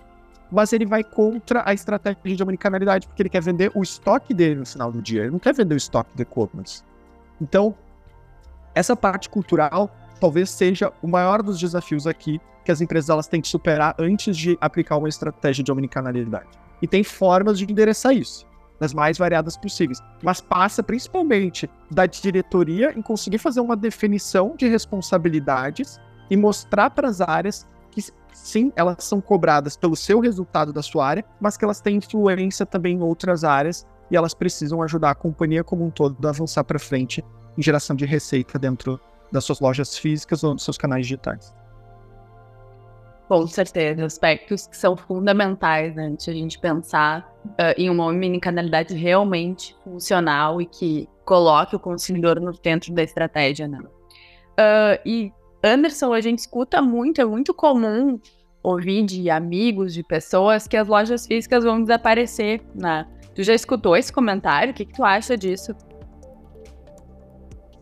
mas 0.52 0.74
ele 0.74 0.86
vai 0.86 1.04
contra 1.04 1.64
a 1.66 1.74
estratégia 1.74 2.36
de 2.36 2.44
omnicanalidade, 2.44 3.08
porque 3.08 3.22
ele 3.22 3.30
quer 3.30 3.42
vender 3.42 3.72
o 3.74 3.82
estoque 3.82 4.34
dele 4.34 4.56
no 4.56 4.66
final 4.66 4.92
do 4.92 5.02
dia, 5.02 5.22
ele 5.22 5.32
não 5.32 5.40
quer 5.40 5.54
vender 5.54 5.74
o 5.74 5.78
estoque 5.78 6.16
do 6.16 6.22
e-commerce. 6.22 6.84
Então, 7.40 7.74
essa 8.76 8.96
parte 8.96 9.30
cultural 9.30 9.90
talvez 10.20 10.50
seja 10.50 10.92
o 11.02 11.08
maior 11.08 11.42
dos 11.42 11.60
desafios 11.60 12.06
aqui 12.06 12.40
que 12.64 12.72
as 12.72 12.82
empresas 12.82 13.10
elas 13.10 13.28
têm 13.28 13.42
que 13.42 13.48
superar 13.48 13.96
antes 13.98 14.38
de 14.38 14.58
aplicar 14.62 14.98
uma 14.98 15.10
estratégia 15.10 15.64
de 15.64 15.72
omnicanalidade. 15.72 16.50
E 16.82 16.88
tem 16.88 17.04
formas 17.04 17.58
de 17.60 17.70
endereçar 17.70 18.14
isso, 18.14 18.46
das 18.80 18.94
mais 18.94 19.18
variadas 19.18 19.56
possíveis. 19.56 20.00
Mas 20.24 20.42
passa 20.42 20.82
principalmente 20.82 21.70
da 21.90 22.06
diretoria 22.06 22.92
em 22.98 23.02
conseguir 23.02 23.38
fazer 23.38 23.60
uma 23.60 23.76
definição 23.76 24.56
de 24.58 24.68
responsabilidades 24.68 26.00
e 26.30 26.38
mostrar 26.38 26.90
para 26.90 27.08
as 27.08 27.22
áreas 27.22 27.68
que 27.92 28.02
sim, 28.34 28.72
elas 28.76 29.04
são 29.04 29.22
cobradas 29.22 29.76
pelo 29.76 29.96
seu 29.96 30.20
resultado 30.20 30.72
da 30.74 30.82
sua 30.82 31.06
área, 31.06 31.26
mas 31.40 31.58
que 31.58 31.66
elas 31.66 31.82
têm 31.82 31.98
influência 31.98 32.66
também 32.66 32.96
em 32.96 33.02
outras 33.02 33.44
áreas 33.44 33.86
e 34.10 34.18
elas 34.18 34.34
precisam 34.34 34.82
ajudar 34.82 35.12
a 35.12 35.16
companhia 35.16 35.64
como 35.64 35.86
um 35.86 35.90
todo 35.90 36.26
a 36.26 36.30
avançar 36.30 36.64
para 36.64 36.80
frente 36.80 37.24
em 37.58 37.62
geração 37.62 37.96
de 37.96 38.06
receita 38.06 38.58
dentro 38.58 39.00
das 39.32 39.44
suas 39.46 39.60
lojas 39.60 39.98
físicas 39.98 40.44
ou 40.44 40.56
dos 40.56 40.64
seus 40.64 40.78
canais 40.78 41.06
digitais. 41.06 41.54
Com 43.32 43.48
certeza, 43.48 44.04
aspectos 44.04 44.68
que 44.68 44.76
são 44.76 44.98
fundamentais 44.98 45.96
né, 45.96 46.08
antes 46.08 46.26
de 46.26 46.32
a 46.32 46.34
gente 46.34 46.60
pensar 46.60 47.34
uh, 47.46 47.74
em 47.78 47.90
uma 47.90 48.08
omnicanalidade 48.08 48.94
realmente 48.94 49.74
funcional 49.86 50.62
e 50.62 50.66
que 50.66 51.08
coloque 51.24 51.74
o 51.74 51.80
consumidor 51.80 52.42
no 52.42 52.54
centro 52.54 52.94
da 52.94 53.02
estratégia, 53.02 53.70
né? 53.70 53.80
Uh, 53.80 55.00
e 55.06 55.32
Anderson, 55.64 56.12
a 56.12 56.20
gente 56.20 56.40
escuta 56.40 56.82
muito, 56.82 57.22
é 57.22 57.26
muito 57.26 57.54
comum 57.54 58.20
ouvir 58.62 59.06
de 59.06 59.30
amigos, 59.30 59.94
de 59.94 60.04
pessoas, 60.04 60.68
que 60.68 60.76
as 60.76 60.90
lojas 60.90 61.26
físicas 61.26 61.64
vão 61.64 61.82
desaparecer, 61.82 62.62
né? 62.76 63.08
Tu 63.34 63.44
já 63.44 63.54
escutou 63.54 63.96
esse 63.96 64.12
comentário? 64.12 64.74
O 64.74 64.76
que, 64.76 64.84
que 64.84 64.94
tu 64.94 65.06
acha 65.06 65.38
disso? 65.38 65.74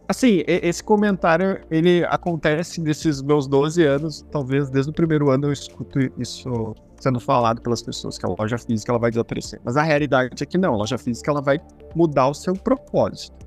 Assim, 0.09 0.41
esse 0.47 0.83
comentário, 0.83 1.61
ele 1.69 2.03
acontece 2.05 2.81
nesses 2.81 3.21
meus 3.21 3.45
12 3.45 3.85
anos, 3.85 4.25
talvez 4.31 4.67
desde 4.67 4.89
o 4.89 4.93
primeiro 4.93 5.29
ano 5.29 5.45
eu 5.45 5.53
escuto 5.53 5.99
isso 6.17 6.73
sendo 6.99 7.19
falado 7.19 7.61
pelas 7.61 7.83
pessoas, 7.83 8.17
que 8.17 8.25
a 8.25 8.29
loja 8.29 8.57
física 8.57 8.91
ela 8.91 8.97
vai 8.97 9.11
desaparecer. 9.11 9.61
Mas 9.63 9.77
a 9.77 9.83
realidade 9.83 10.41
é 10.41 10.45
que 10.47 10.57
não, 10.57 10.73
a 10.73 10.77
loja 10.77 10.97
física 10.97 11.29
ela 11.29 11.43
vai 11.43 11.59
mudar 11.95 12.27
o 12.27 12.33
seu 12.33 12.55
propósito. 12.55 13.37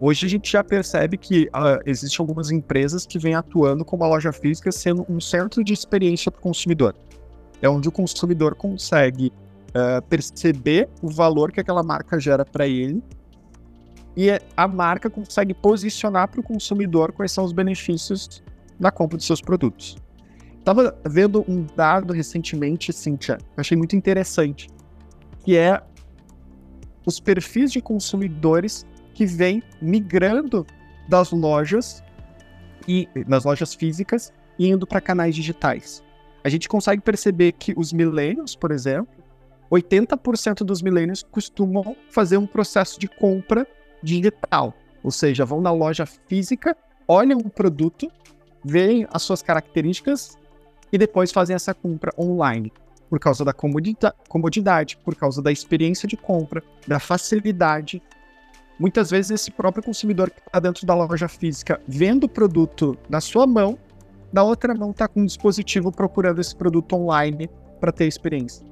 Hoje 0.00 0.24
a 0.24 0.30
gente 0.30 0.50
já 0.50 0.64
percebe 0.64 1.18
que 1.18 1.44
uh, 1.48 1.78
existem 1.84 2.22
algumas 2.22 2.50
empresas 2.50 3.04
que 3.04 3.18
vêm 3.18 3.34
atuando 3.34 3.84
como 3.84 4.02
a 4.02 4.08
loja 4.08 4.32
física 4.32 4.72
sendo 4.72 5.04
um 5.10 5.20
centro 5.20 5.62
de 5.62 5.74
experiência 5.74 6.32
para 6.32 6.38
o 6.38 6.42
consumidor. 6.42 6.94
É 7.60 7.68
onde 7.68 7.86
o 7.86 7.92
consumidor 7.92 8.54
consegue 8.54 9.30
uh, 9.70 10.00
perceber 10.08 10.88
o 11.02 11.08
valor 11.08 11.52
que 11.52 11.60
aquela 11.60 11.82
marca 11.82 12.18
gera 12.18 12.46
para 12.46 12.66
ele 12.66 13.02
e 14.18 14.30
a 14.56 14.66
marca 14.66 15.08
consegue 15.08 15.54
posicionar 15.54 16.26
para 16.26 16.40
o 16.40 16.42
consumidor 16.42 17.12
quais 17.12 17.30
são 17.30 17.44
os 17.44 17.52
benefícios 17.52 18.42
na 18.76 18.90
compra 18.90 19.16
de 19.16 19.22
seus 19.22 19.40
produtos. 19.40 19.96
Estava 20.58 20.98
vendo 21.06 21.44
um 21.46 21.64
dado 21.76 22.12
recentemente, 22.12 22.92
Cíntia, 22.92 23.36
que 23.36 23.44
eu 23.44 23.60
achei 23.60 23.76
muito 23.76 23.94
interessante, 23.94 24.68
que 25.44 25.56
é 25.56 25.80
os 27.06 27.20
perfis 27.20 27.70
de 27.70 27.80
consumidores 27.80 28.84
que 29.14 29.24
vêm 29.24 29.62
migrando 29.80 30.66
das 31.08 31.30
lojas 31.30 32.02
e 32.88 33.08
nas 33.24 33.44
lojas 33.44 33.72
físicas 33.72 34.32
e 34.58 34.68
indo 34.68 34.84
para 34.84 35.00
canais 35.00 35.32
digitais. 35.32 36.02
A 36.42 36.48
gente 36.48 36.68
consegue 36.68 37.00
perceber 37.00 37.52
que 37.52 37.72
os 37.76 37.92
millennials, 37.92 38.56
por 38.56 38.72
exemplo, 38.72 39.14
80% 39.70 40.64
dos 40.64 40.82
millennials 40.82 41.22
costumam 41.22 41.96
fazer 42.10 42.36
um 42.36 42.48
processo 42.48 42.98
de 42.98 43.06
compra 43.06 43.64
digital. 44.02 44.74
Ou 45.02 45.10
seja, 45.10 45.44
vão 45.44 45.60
na 45.60 45.70
loja 45.72 46.06
física, 46.06 46.76
olham 47.06 47.38
o 47.38 47.50
produto, 47.50 48.10
veem 48.64 49.06
as 49.10 49.22
suas 49.22 49.42
características 49.42 50.36
e 50.92 50.98
depois 50.98 51.32
fazem 51.32 51.54
essa 51.54 51.74
compra 51.74 52.12
online. 52.18 52.72
Por 53.08 53.18
causa 53.18 53.44
da 53.44 53.54
comodidade, 53.54 54.98
por 54.98 55.14
causa 55.14 55.40
da 55.40 55.50
experiência 55.50 56.06
de 56.06 56.16
compra, 56.16 56.62
da 56.86 56.98
facilidade. 56.98 58.02
Muitas 58.78 59.10
vezes 59.10 59.30
esse 59.30 59.50
próprio 59.50 59.82
consumidor 59.82 60.30
que 60.30 60.40
está 60.40 60.60
dentro 60.60 60.86
da 60.86 60.94
loja 60.94 61.26
física 61.26 61.80
vendo 61.88 62.24
o 62.24 62.28
produto 62.28 62.96
na 63.08 63.20
sua 63.20 63.46
mão, 63.46 63.78
na 64.30 64.42
outra 64.42 64.74
mão 64.74 64.90
está 64.90 65.08
com 65.08 65.22
um 65.22 65.26
dispositivo 65.26 65.90
procurando 65.90 66.40
esse 66.40 66.54
produto 66.54 66.94
online 66.94 67.48
para 67.80 67.90
ter 67.90 68.06
experiência. 68.06 68.66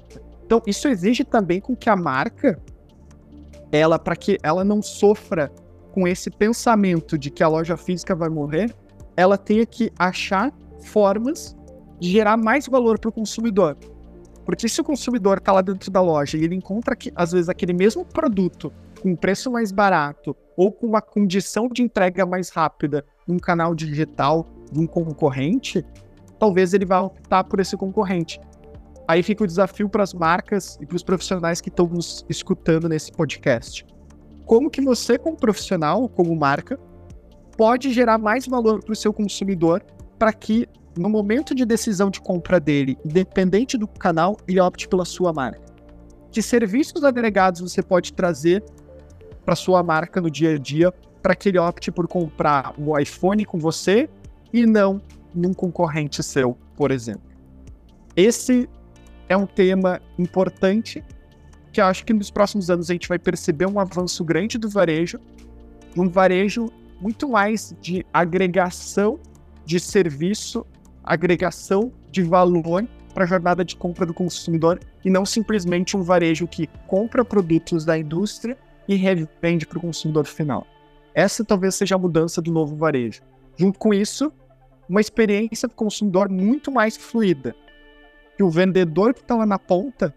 Então, 0.45 0.62
isso 0.66 0.87
exige 0.87 1.25
também 1.25 1.61
com 1.61 1.75
que 1.75 1.88
a 1.88 1.97
marca 1.97 2.61
ela 3.70 3.99
para 3.99 4.16
que 4.16 4.38
ela 4.42 4.64
não 4.64 4.80
sofra 4.82 5.50
com 5.92 6.06
esse 6.06 6.30
pensamento 6.30 7.16
de 7.16 7.30
que 7.30 7.42
a 7.42 7.49
loja 7.49 7.76
física 7.76 8.14
vai 8.14 8.28
morrer, 8.28 8.75
ela 9.16 9.38
tenha 9.38 9.64
que 9.64 9.90
achar 9.99 10.52
formas 10.80 11.56
de 11.99 12.11
gerar 12.11 12.37
mais 12.37 12.66
valor 12.66 12.99
para 12.99 13.08
o 13.08 13.12
consumidor. 13.12 13.76
Porque 14.44 14.68
se 14.68 14.80
o 14.80 14.85
consumidor 14.85 15.38
está 15.38 15.52
lá 15.52 15.61
dentro 15.61 15.90
da 15.90 16.00
loja 16.00 16.37
e 16.37 16.44
ele 16.44 16.54
encontra 16.54 16.94
que, 16.94 17.11
às 17.16 17.32
vezes 17.32 17.49
aquele 17.49 17.73
mesmo 17.73 18.04
produto 18.04 18.73
com 19.02 19.11
um 19.11 19.16
preço 19.16 19.50
mais 19.50 19.73
barato 19.73 20.37
ou 20.56 20.70
com 20.70 20.87
uma 20.87 21.02
condição 21.02 21.68
de 21.68 21.82
entrega 21.82 22.25
mais 22.25 22.50
rápida 22.50 23.04
num 23.26 23.38
canal 23.38 23.75
digital 23.75 24.46
de 24.70 24.78
um 24.78 24.87
concorrente, 24.87 25.85
talvez 26.38 26.75
ele 26.75 26.85
vá 26.85 27.00
optar 27.00 27.44
por 27.44 27.58
esse 27.58 27.76
concorrente. 27.76 28.40
Aí 29.08 29.22
fica 29.22 29.44
o 29.44 29.46
desafio 29.46 29.88
para 29.88 30.02
as 30.02 30.12
marcas 30.12 30.76
e 30.80 30.86
para 30.86 30.96
os 30.96 31.02
profissionais 31.02 31.60
que 31.60 31.68
estão 31.68 31.86
nos 31.86 32.25
escutando 32.28 32.88
nesse 32.88 33.12
podcast. 33.12 33.86
Como 34.44 34.70
que 34.70 34.80
você, 34.80 35.16
como 35.16 35.36
profissional, 35.36 36.08
como 36.08 36.34
marca, 36.34 36.78
pode 37.56 37.92
gerar 37.92 38.18
mais 38.18 38.46
valor 38.46 38.82
para 38.82 38.92
o 38.92 38.96
seu 38.96 39.12
consumidor 39.12 39.82
para 40.18 40.32
que, 40.32 40.68
no 40.96 41.08
momento 41.08 41.54
de 41.54 41.64
decisão 41.64 42.10
de 42.10 42.20
compra 42.20 42.58
dele, 42.58 42.98
independente 43.04 43.78
do 43.78 43.86
canal, 43.86 44.36
ele 44.48 44.60
opte 44.60 44.88
pela 44.88 45.04
sua 45.04 45.32
marca? 45.32 45.60
Que 46.30 46.42
serviços 46.42 47.04
agregados 47.04 47.60
você 47.60 47.82
pode 47.82 48.12
trazer 48.12 48.62
para 49.44 49.54
sua 49.54 49.82
marca 49.82 50.20
no 50.20 50.30
dia 50.30 50.54
a 50.54 50.58
dia 50.58 50.92
para 51.22 51.34
que 51.34 51.48
ele 51.48 51.58
opte 51.58 51.90
por 51.90 52.06
comprar 52.08 52.75
um 52.78 52.98
iPhone 52.98 53.44
com 53.44 53.58
você 53.58 54.08
e 54.52 54.66
não 54.66 55.00
num 55.34 55.54
concorrente 55.54 56.22
seu, 56.22 56.56
por 56.76 56.90
exemplo? 56.90 57.22
Esse 58.14 58.68
é 59.28 59.37
um 59.37 59.47
tema 59.47 60.00
importante 60.18 61.02
porque 61.76 61.80
acho 61.83 62.06
que 62.06 62.14
nos 62.14 62.30
próximos 62.30 62.71
anos 62.71 62.88
a 62.88 62.95
gente 62.95 63.06
vai 63.06 63.18
perceber 63.18 63.66
um 63.66 63.78
avanço 63.78 64.25
grande 64.25 64.56
do 64.56 64.66
varejo, 64.66 65.21
um 65.95 66.09
varejo 66.09 66.73
muito 67.02 67.28
mais 67.28 67.76
de 67.83 68.02
agregação 68.14 69.21
de 69.62 69.78
serviço, 69.78 70.64
agregação 71.04 71.92
de 72.11 72.23
valor 72.23 72.88
para 73.12 73.25
a 73.25 73.26
jornada 73.26 73.62
de 73.62 73.76
compra 73.76 74.06
do 74.06 74.14
consumidor 74.14 74.80
e 75.04 75.11
não 75.11 75.26
simplesmente 75.26 75.99
um 75.99 76.02
varejo 76.02 76.49
que 76.49 76.66
compra 76.87 77.23
produtos 77.23 77.85
da 77.85 77.99
indústria 77.99 78.56
e 78.88 78.95
revende 78.95 79.66
para 79.66 79.76
o 79.76 79.83
consumidor 79.83 80.25
final. 80.25 80.66
Essa 81.14 81.45
talvez 81.45 81.75
seja 81.75 81.97
a 81.97 81.99
mudança 81.99 82.40
do 82.40 82.50
novo 82.50 82.75
varejo. 82.75 83.21
Junto 83.54 83.78
com 83.78 83.92
isso, 83.92 84.33
uma 84.88 85.02
experiência 85.02 85.68
do 85.68 85.75
consumidor 85.75 86.30
muito 86.30 86.73
mais 86.73 86.97
fluida. 86.97 87.54
Que 88.36 88.42
o 88.42 88.50
vendedor 88.50 89.14
que 89.14 89.20
está 89.20 89.34
lá 89.34 89.46
na 89.46 89.58
ponta, 89.58 90.14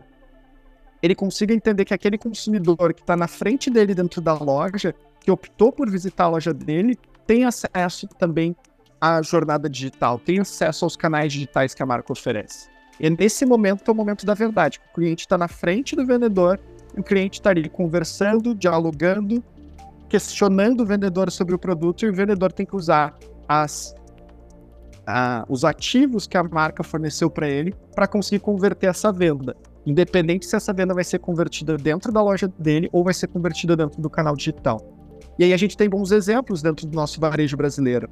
ele 1.01 1.15
consiga 1.15 1.53
entender 1.53 1.85
que 1.85 1.93
aquele 1.93 2.17
consumidor 2.17 2.93
que 2.93 3.01
está 3.01 3.15
na 3.15 3.27
frente 3.27 3.69
dele 3.69 3.95
dentro 3.95 4.21
da 4.21 4.33
loja, 4.33 4.93
que 5.19 5.31
optou 5.31 5.71
por 5.71 5.89
visitar 5.89 6.25
a 6.25 6.29
loja 6.29 6.53
dele, 6.53 6.97
tem 7.25 7.45
acesso 7.45 8.07
também 8.07 8.55
à 8.99 9.21
jornada 9.21 9.69
digital, 9.69 10.19
tem 10.19 10.39
acesso 10.39 10.85
aos 10.85 10.95
canais 10.95 11.31
digitais 11.31 11.73
que 11.73 11.81
a 11.81 11.85
marca 11.85 12.11
oferece. 12.11 12.69
E 12.99 13.09
nesse 13.09 13.45
momento 13.45 13.87
é 13.87 13.91
o 13.91 13.95
momento 13.95 14.25
da 14.25 14.33
verdade. 14.33 14.79
O 14.91 14.95
cliente 14.95 15.21
está 15.21 15.37
na 15.37 15.47
frente 15.47 15.95
do 15.95 16.05
vendedor, 16.05 16.59
o 16.97 17.03
cliente 17.03 17.39
está 17.39 17.51
ali 17.51 17.69
conversando, 17.69 18.53
dialogando, 18.53 19.41
questionando 20.09 20.81
o 20.81 20.85
vendedor 20.85 21.31
sobre 21.31 21.55
o 21.55 21.59
produto 21.59 22.03
e 22.03 22.09
o 22.09 22.13
vendedor 22.13 22.51
tem 22.51 22.65
que 22.65 22.75
usar 22.75 23.17
as, 23.47 23.95
a, 25.09 25.43
os 25.49 25.65
ativos 25.65 26.27
que 26.27 26.37
a 26.37 26.43
marca 26.43 26.83
forneceu 26.83 27.31
para 27.31 27.49
ele 27.49 27.73
para 27.95 28.07
conseguir 28.07 28.39
converter 28.39 28.87
essa 28.87 29.11
venda. 29.11 29.55
Independente 29.85 30.45
se 30.45 30.55
essa 30.55 30.71
venda 30.71 30.93
vai 30.93 31.03
ser 31.03 31.17
convertida 31.17 31.75
dentro 31.77 32.11
da 32.11 32.21
loja 32.21 32.47
dele 32.59 32.87
ou 32.91 33.03
vai 33.03 33.13
ser 33.13 33.27
convertida 33.27 33.75
dentro 33.75 33.99
do 33.99 34.09
canal 34.09 34.35
digital. 34.35 34.79
E 35.39 35.43
aí 35.43 35.51
a 35.51 35.57
gente 35.57 35.75
tem 35.75 35.89
bons 35.89 36.11
exemplos 36.11 36.61
dentro 36.61 36.85
do 36.85 36.95
nosso 36.95 37.19
varejo 37.19 37.57
brasileiro. 37.57 38.07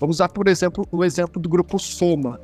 Vamos 0.00 0.16
usar, 0.16 0.28
por 0.30 0.48
exemplo, 0.48 0.84
o 0.90 1.04
exemplo 1.04 1.40
do 1.40 1.48
grupo 1.48 1.78
Soma, 1.78 2.40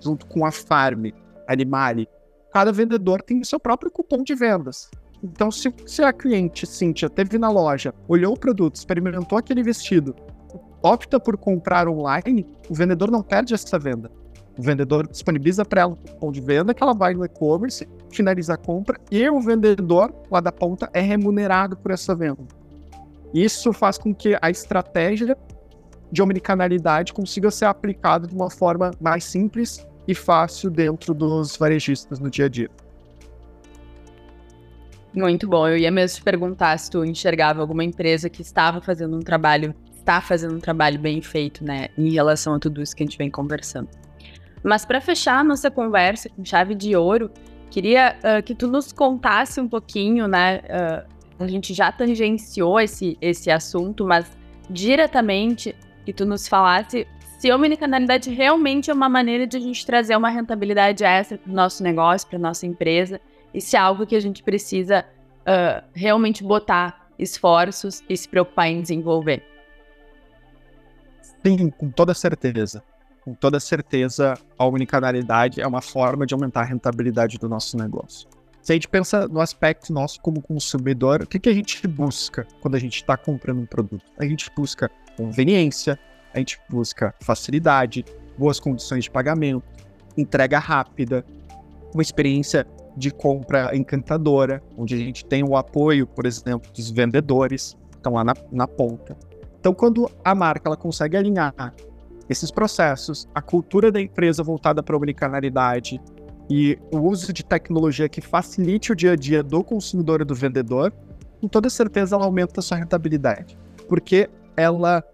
junto 0.00 0.24
com 0.26 0.46
a 0.46 0.50
Farm, 0.50 1.10
Animale. 1.46 2.08
Cada 2.54 2.72
vendedor 2.72 3.20
tem 3.20 3.40
o 3.40 3.44
seu 3.44 3.60
próprio 3.60 3.90
cupom 3.90 4.22
de 4.22 4.34
vendas. 4.34 4.90
Então, 5.22 5.50
se, 5.50 5.72
se 5.86 6.02
a 6.02 6.12
cliente, 6.12 6.66
Cíntia, 6.66 7.10
teve 7.10 7.38
na 7.38 7.50
loja, 7.50 7.94
olhou 8.08 8.32
o 8.32 8.38
produto, 8.38 8.76
experimentou 8.76 9.36
aquele 9.36 9.62
vestido, 9.62 10.16
opta 10.82 11.20
por 11.20 11.36
comprar 11.36 11.88
online, 11.88 12.46
o 12.68 12.74
vendedor 12.74 13.10
não 13.10 13.22
perde 13.22 13.54
essa 13.54 13.78
venda. 13.78 14.10
O 14.58 14.62
vendedor 14.62 15.08
disponibiliza 15.08 15.64
para 15.64 15.82
ela 15.82 15.92
o 15.92 15.96
cupom 15.96 16.30
de 16.30 16.40
venda, 16.40 16.74
que 16.74 16.82
ela 16.82 16.92
vai 16.92 17.14
no 17.14 17.24
e-commerce, 17.24 17.88
finaliza 18.10 18.54
a 18.54 18.56
compra 18.56 18.98
e 19.10 19.28
o 19.28 19.40
vendedor 19.40 20.14
lá 20.30 20.40
da 20.40 20.52
ponta 20.52 20.90
é 20.92 21.00
remunerado 21.00 21.76
por 21.76 21.90
essa 21.90 22.14
venda. 22.14 22.42
Isso 23.32 23.72
faz 23.72 23.96
com 23.96 24.14
que 24.14 24.36
a 24.42 24.50
estratégia 24.50 25.36
de 26.10 26.20
omnicanalidade 26.20 27.14
consiga 27.14 27.50
ser 27.50 27.64
aplicada 27.64 28.26
de 28.26 28.34
uma 28.34 28.50
forma 28.50 28.90
mais 29.00 29.24
simples 29.24 29.86
e 30.06 30.14
fácil 30.14 30.70
dentro 30.70 31.14
dos 31.14 31.56
varejistas 31.56 32.18
no 32.18 32.28
dia 32.28 32.44
a 32.44 32.48
dia. 32.48 32.70
Muito 35.14 35.48
bom. 35.48 35.68
Eu 35.68 35.76
ia 35.76 35.90
mesmo 35.90 36.18
te 36.18 36.22
perguntar 36.22 36.78
se 36.78 36.90
tu 36.90 37.04
enxergava 37.04 37.60
alguma 37.60 37.84
empresa 37.84 38.28
que 38.28 38.42
estava 38.42 38.80
fazendo 38.80 39.16
um 39.16 39.20
trabalho, 39.20 39.74
está 40.02 40.20
fazendo 40.20 40.54
um 40.54 40.60
trabalho 40.60 40.98
bem 40.98 41.22
feito, 41.22 41.64
né, 41.64 41.88
em 41.96 42.10
relação 42.10 42.54
a 42.54 42.58
tudo 42.58 42.82
isso 42.82 42.94
que 42.94 43.02
a 43.02 43.06
gente 43.06 43.16
vem 43.16 43.30
conversando. 43.30 43.88
Mas 44.62 44.84
para 44.84 45.00
fechar 45.00 45.38
a 45.38 45.44
nossa 45.44 45.70
conversa 45.70 46.28
com 46.28 46.44
chave 46.44 46.74
de 46.74 46.94
ouro, 46.94 47.30
queria 47.70 48.16
uh, 48.18 48.42
que 48.42 48.54
tu 48.54 48.68
nos 48.68 48.92
contasse 48.92 49.60
um 49.60 49.68
pouquinho, 49.68 50.28
né? 50.28 50.60
Uh, 50.60 51.12
a 51.42 51.46
gente 51.48 51.74
já 51.74 51.90
tangenciou 51.90 52.78
esse, 52.78 53.18
esse 53.20 53.50
assunto, 53.50 54.04
mas 54.04 54.30
diretamente 54.70 55.74
que 56.04 56.12
tu 56.12 56.24
nos 56.24 56.46
falasse 56.46 57.06
se 57.38 57.50
a 57.50 57.56
omnicanalidade 57.56 58.30
realmente 58.30 58.88
é 58.88 58.94
uma 58.94 59.08
maneira 59.08 59.48
de 59.48 59.56
a 59.56 59.60
gente 59.60 59.84
trazer 59.84 60.16
uma 60.16 60.28
rentabilidade 60.28 61.02
extra 61.02 61.38
para 61.38 61.50
o 61.50 61.54
nosso 61.54 61.82
negócio, 61.82 62.28
para 62.28 62.38
nossa 62.38 62.64
empresa, 62.66 63.20
e 63.52 63.60
se 63.60 63.74
é 63.74 63.80
algo 63.80 64.06
que 64.06 64.14
a 64.14 64.20
gente 64.20 64.44
precisa 64.44 65.04
uh, 65.40 65.82
realmente 65.92 66.44
botar 66.44 67.08
esforços 67.18 68.02
e 68.08 68.16
se 68.16 68.28
preocupar 68.28 68.68
em 68.68 68.80
desenvolver. 68.80 69.51
Sim, 71.44 71.70
com 71.70 71.90
toda 71.90 72.14
certeza. 72.14 72.82
Com 73.24 73.34
toda 73.34 73.60
certeza, 73.60 74.34
a 74.58 74.64
omnicanalidade 74.64 75.60
é 75.60 75.66
uma 75.66 75.80
forma 75.80 76.26
de 76.26 76.34
aumentar 76.34 76.62
a 76.62 76.64
rentabilidade 76.64 77.38
do 77.38 77.48
nosso 77.48 77.76
negócio. 77.76 78.28
Se 78.60 78.72
a 78.72 78.74
gente 78.74 78.88
pensa 78.88 79.26
no 79.26 79.40
aspecto 79.40 79.92
nosso 79.92 80.20
como 80.20 80.40
consumidor, 80.40 81.22
o 81.22 81.26
que, 81.26 81.38
que 81.38 81.48
a 81.48 81.52
gente 81.52 81.86
busca 81.86 82.46
quando 82.60 82.76
a 82.76 82.78
gente 82.78 82.96
está 82.96 83.16
comprando 83.16 83.60
um 83.60 83.66
produto? 83.66 84.04
A 84.18 84.24
gente 84.24 84.50
busca 84.56 84.90
conveniência, 85.16 85.98
a 86.32 86.38
gente 86.38 86.60
busca 86.68 87.14
facilidade, 87.20 88.04
boas 88.38 88.60
condições 88.60 89.04
de 89.04 89.10
pagamento, 89.10 89.64
entrega 90.16 90.58
rápida, 90.58 91.24
uma 91.92 92.02
experiência 92.02 92.66
de 92.96 93.10
compra 93.10 93.74
encantadora, 93.76 94.62
onde 94.76 94.94
a 94.94 94.98
gente 94.98 95.24
tem 95.24 95.42
o 95.42 95.56
apoio, 95.56 96.06
por 96.06 96.26
exemplo, 96.26 96.70
dos 96.72 96.90
vendedores, 96.90 97.76
que 97.90 97.96
estão 97.96 98.14
lá 98.14 98.24
na, 98.24 98.34
na 98.50 98.68
ponta. 98.68 99.16
Então, 99.62 99.72
quando 99.72 100.10
a 100.24 100.34
marca 100.34 100.68
ela 100.68 100.76
consegue 100.76 101.16
alinhar 101.16 101.72
esses 102.28 102.50
processos, 102.50 103.28
a 103.32 103.40
cultura 103.40 103.92
da 103.92 104.00
empresa 104.00 104.42
voltada 104.42 104.82
para 104.82 104.96
a 104.96 104.98
omnicanalidade 104.98 106.00
e 106.50 106.76
o 106.90 106.98
uso 106.98 107.32
de 107.32 107.44
tecnologia 107.44 108.08
que 108.08 108.20
facilite 108.20 108.90
o 108.90 108.96
dia 108.96 109.12
a 109.12 109.16
dia 109.16 109.40
do 109.40 109.62
consumidor 109.62 110.20
e 110.20 110.24
do 110.24 110.34
vendedor, 110.34 110.92
com 111.40 111.46
toda 111.46 111.70
certeza 111.70 112.16
ela 112.16 112.24
aumenta 112.24 112.58
a 112.58 112.62
sua 112.62 112.76
rentabilidade, 112.76 113.56
porque 113.88 114.28
ela 114.56 115.04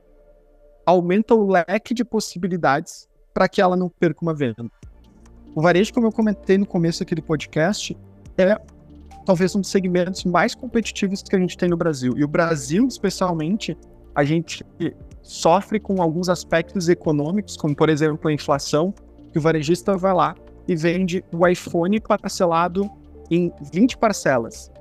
aumenta 0.87 1.35
o 1.35 1.47
leque 1.47 1.93
de 1.93 2.03
possibilidades 2.03 3.07
para 3.35 3.51
que 3.51 3.61
ela 3.61 3.77
não 3.77 3.91
perca 3.91 4.23
uma 4.23 4.33
venda. 4.33 4.65
O 5.55 5.61
varejo, 5.61 5.93
como 5.93 6.07
eu 6.07 6.13
comentei 6.13 6.57
no 6.57 6.65
começo 6.65 7.03
aqui 7.03 7.15
do 7.15 7.23
podcast, 7.23 7.95
é 8.39 8.59
talvez 9.27 9.55
um 9.55 9.61
dos 9.61 9.71
segmentos 9.71 10.25
mais 10.25 10.55
competitivos 10.55 11.23
que 11.23 11.37
a 11.37 11.39
gente 11.39 11.55
tem 11.55 11.69
no 11.69 11.77
Brasil. 11.77 12.15
E 12.17 12.25
o 12.25 12.29
Brasil, 12.29 12.87
especialmente, 12.89 13.77
a 14.19 14.25
gente 14.25 14.67
sofre 15.23 15.79
com 15.79 16.03
alguns 16.03 16.29
aspectos 16.29 16.89
econômicos, 16.89 17.57
como 17.57 17.73
por 17.73 17.89
exemplo 17.89 18.29
a 18.29 18.33
inflação, 18.33 18.93
que 19.31 19.39
o 19.39 19.41
varejista 19.41 19.97
vai 19.97 20.13
lá 20.13 20.35
e 20.67 20.75
vende 20.75 21.25
o 21.33 21.47
iPhone 21.47 22.01
parcelado 22.01 22.91
em 23.31 23.53
20 23.73 23.97
parcelas. 23.97 24.73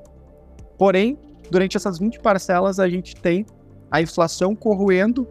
Porém, 0.76 1.20
durante 1.52 1.78
essas 1.78 2.00
20 2.00 2.20
parcelas, 2.20 2.80
a 2.80 2.90
gente 2.90 3.16
tem 3.16 3.46
a 3.92 4.02
inflação 4.02 4.56
corroendo 4.56 5.28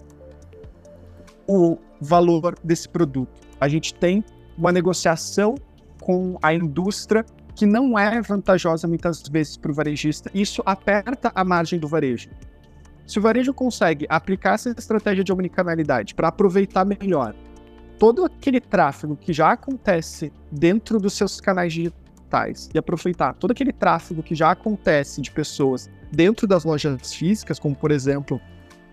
o 1.48 1.76
valor 2.00 2.56
desse 2.62 2.88
produto. 2.88 3.32
A 3.60 3.66
gente 3.66 3.92
tem 3.92 4.24
uma 4.56 4.70
negociação 4.70 5.56
com 6.00 6.38
a 6.40 6.54
indústria 6.54 7.26
que 7.56 7.66
não 7.66 7.98
é 7.98 8.22
vantajosa 8.22 8.86
muitas 8.86 9.20
vezes 9.22 9.56
para 9.56 9.72
o 9.72 9.74
varejista. 9.74 10.30
Isso 10.32 10.62
aperta 10.64 11.32
a 11.34 11.44
margem 11.44 11.80
do 11.80 11.88
varejo. 11.88 12.30
Se 13.06 13.18
o 13.18 13.22
varejo 13.22 13.54
consegue 13.54 14.06
aplicar 14.08 14.54
essa 14.54 14.70
estratégia 14.70 15.22
de 15.22 15.32
omnicanalidade 15.32 16.14
para 16.14 16.28
aproveitar 16.28 16.84
melhor 16.84 17.34
todo 17.98 18.24
aquele 18.24 18.60
tráfego 18.60 19.16
que 19.16 19.32
já 19.32 19.52
acontece 19.52 20.32
dentro 20.50 20.98
dos 20.98 21.14
seus 21.14 21.40
canais 21.40 21.72
digitais 21.72 22.68
e 22.74 22.78
aproveitar 22.78 23.32
todo 23.34 23.52
aquele 23.52 23.72
tráfego 23.72 24.22
que 24.22 24.34
já 24.34 24.50
acontece 24.50 25.22
de 25.22 25.30
pessoas 25.30 25.88
dentro 26.10 26.46
das 26.46 26.64
lojas 26.64 27.14
físicas, 27.14 27.58
como 27.58 27.74
por 27.74 27.90
exemplo 27.90 28.40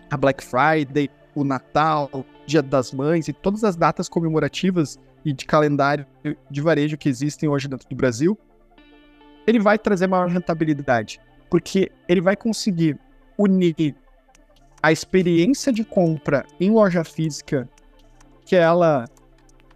a 0.10 0.15
Black 0.15 0.43
Friday, 0.43 1.10
o 1.36 1.43
Natal, 1.43 2.26
Dia 2.45 2.62
das 2.62 2.93
Mães 2.93 3.28
e 3.28 3.34
todas 3.34 3.63
as 3.63 3.76
datas 3.76 4.08
comemorativas 4.08 4.99
e 5.26 5.34
de 5.34 5.45
calendário 5.45 6.06
de 6.49 6.62
varejo 6.62 6.97
que 6.97 7.10
existem 7.10 7.49
hoje 7.49 7.67
dentro 7.67 7.89
do 7.89 7.95
Brasil, 7.95 8.38
ele 9.47 9.60
vai 9.60 9.80
trazer 9.80 10.08
maior 10.08 10.30
rentabilidade, 10.30 11.19
porque 11.49 11.91
ele 12.08 12.21
vai 12.21 12.36
conseguir 12.36 12.99
unir 13.38 13.95
a 14.84 14.91
experiência 14.91 15.72
de 15.72 15.86
compra 15.86 16.46
em 16.60 16.69
loja 16.69 17.06
física, 17.06 17.69
que 18.46 18.54
ela 18.54 19.06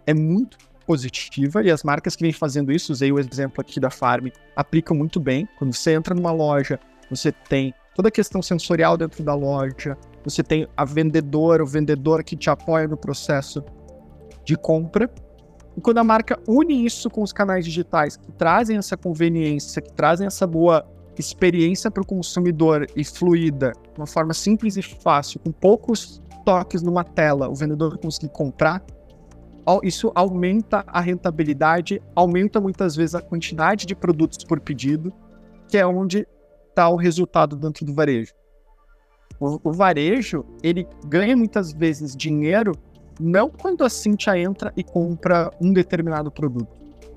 é 0.06 0.12
muito 0.12 0.58
positiva, 0.86 1.62
e 1.62 1.70
as 1.70 1.82
marcas 1.82 2.14
que 2.14 2.22
vêm 2.22 2.32
fazendo 2.32 2.70
isso, 2.70 2.92
usei 2.92 3.10
o 3.10 3.18
exemplo 3.18 3.62
aqui 3.62 3.80
da 3.80 3.88
Farm, 3.88 4.28
aplicam 4.54 4.94
muito 4.94 5.18
bem. 5.18 5.48
Quando 5.58 5.74
você 5.74 5.94
entra 5.94 6.14
numa 6.14 6.30
loja, 6.30 6.78
você 7.10 7.32
tem 7.32 7.72
toda 7.94 8.08
a 8.08 8.12
questão 8.12 8.42
sensorial 8.42 8.98
dentro 8.98 9.24
da 9.24 9.34
loja, 9.34 9.96
você 10.22 10.42
tem 10.42 10.68
a 10.76 10.84
vendedora, 10.84 11.62
o 11.62 11.66
vendedor 11.66 12.22
que 12.22 12.36
te 12.36 12.50
apoia 12.50 12.86
no 12.86 12.96
processo 12.96 13.64
de 14.44 14.56
compra, 14.56 15.10
e 15.74 15.80
quando 15.80 15.98
a 15.98 16.04
marca 16.04 16.38
une 16.46 16.84
isso 16.84 17.08
com 17.08 17.22
os 17.22 17.32
canais 17.32 17.64
digitais, 17.64 18.16
que 18.16 18.30
trazem 18.32 18.76
essa 18.76 18.96
conveniência, 18.96 19.80
que 19.80 19.92
trazem 19.92 20.26
essa 20.26 20.46
boa 20.46 20.86
experiência 21.20 21.90
para 21.90 22.02
o 22.02 22.06
consumidor 22.06 22.86
e 22.94 23.04
fluida, 23.04 23.72
de 23.72 24.00
uma 24.00 24.06
forma 24.06 24.32
simples 24.32 24.76
e 24.76 24.82
fácil, 24.82 25.40
com 25.40 25.50
poucos 25.52 26.22
toques 26.44 26.82
numa 26.82 27.04
tela, 27.04 27.48
o 27.48 27.54
vendedor 27.54 27.98
conseguir 27.98 28.30
comprar, 28.30 28.82
isso 29.82 30.10
aumenta 30.14 30.82
a 30.86 31.00
rentabilidade, 31.00 32.00
aumenta 32.14 32.58
muitas 32.58 32.96
vezes 32.96 33.14
a 33.14 33.20
quantidade 33.20 33.84
de 33.84 33.94
produtos 33.94 34.42
por 34.44 34.60
pedido 34.60 35.12
que 35.68 35.76
é 35.76 35.86
onde 35.86 36.26
está 36.68 36.88
o 36.88 36.96
resultado 36.96 37.54
dentro 37.54 37.84
do 37.84 37.94
varejo. 37.94 38.32
O, 39.38 39.60
o, 39.68 39.72
varejo, 39.72 40.44
ele 40.62 40.88
ganha 41.06 41.36
muitas 41.36 41.72
vezes 41.72 42.16
dinheiro 42.16 42.72
não 43.20 43.50
quando 43.50 43.84
a 43.84 43.90
Cintia 43.90 44.38
entra 44.38 44.72
e 44.76 44.82
compra 44.82 45.50
um 45.60 45.72
determinado 45.72 46.30
produto, 46.30 46.68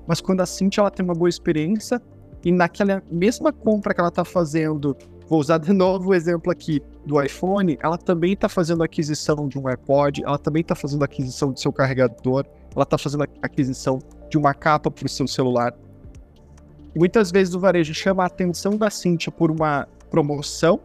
mas 0.06 0.20
quando 0.20 0.40
a 0.40 0.46
Cintia 0.46 0.82
ela 0.82 0.90
tem 0.90 1.04
uma 1.04 1.14
boa 1.14 1.28
experiência 1.28 2.00
e 2.44 2.50
naquela 2.50 3.02
mesma 3.10 3.52
compra 3.52 3.94
que 3.94 4.00
ela 4.00 4.08
está 4.08 4.24
fazendo, 4.24 4.96
vou 5.28 5.40
usar 5.40 5.58
de 5.58 5.72
novo 5.72 6.10
o 6.10 6.14
exemplo 6.14 6.50
aqui 6.50 6.82
do 7.06 7.20
iPhone, 7.22 7.78
ela 7.82 7.96
também 7.96 8.32
está 8.32 8.48
fazendo 8.48 8.82
aquisição 8.82 9.48
de 9.48 9.58
um 9.58 9.68
AirPod, 9.68 10.22
ela 10.24 10.38
também 10.38 10.62
está 10.62 10.74
fazendo 10.74 11.04
aquisição 11.04 11.52
do 11.52 11.58
seu 11.58 11.72
carregador, 11.72 12.44
ela 12.74 12.82
está 12.82 12.98
fazendo 12.98 13.24
aquisição 13.40 13.98
de 14.28 14.36
uma 14.36 14.54
capa 14.54 14.90
para 14.90 15.06
o 15.06 15.08
seu 15.08 15.26
celular. 15.26 15.74
Muitas 16.94 17.30
vezes 17.30 17.54
o 17.54 17.60
varejo 17.60 17.94
chama 17.94 18.22
a 18.22 18.26
atenção 18.26 18.76
da 18.76 18.90
Cintia 18.90 19.32
por 19.32 19.50
uma 19.50 19.88
promoção, 20.10 20.80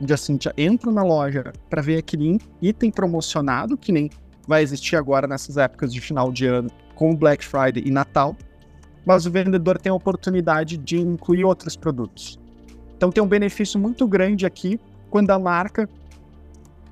onde 0.00 0.12
a 0.12 0.16
Cintia 0.16 0.52
entra 0.56 0.90
na 0.90 1.04
loja 1.04 1.52
para 1.70 1.80
ver 1.80 1.98
aquele 1.98 2.40
item 2.60 2.90
promocionado, 2.90 3.76
que 3.76 3.92
nem 3.92 4.10
vai 4.46 4.62
existir 4.62 4.96
agora 4.96 5.26
nessas 5.26 5.56
épocas 5.56 5.92
de 5.92 6.00
final 6.00 6.32
de 6.32 6.46
ano, 6.46 6.70
como 6.94 7.16
Black 7.16 7.44
Friday 7.44 7.82
e 7.84 7.90
Natal, 7.90 8.36
mas 9.06 9.24
o 9.24 9.30
vendedor 9.30 9.78
tem 9.78 9.90
a 9.90 9.94
oportunidade 9.94 10.76
de 10.76 10.98
incluir 10.98 11.44
outros 11.44 11.76
produtos. 11.76 12.38
Então 12.96 13.12
tem 13.12 13.22
um 13.22 13.28
benefício 13.28 13.78
muito 13.78 14.06
grande 14.08 14.44
aqui 14.44 14.80
quando 15.08 15.30
a 15.30 15.38
marca 15.38 15.88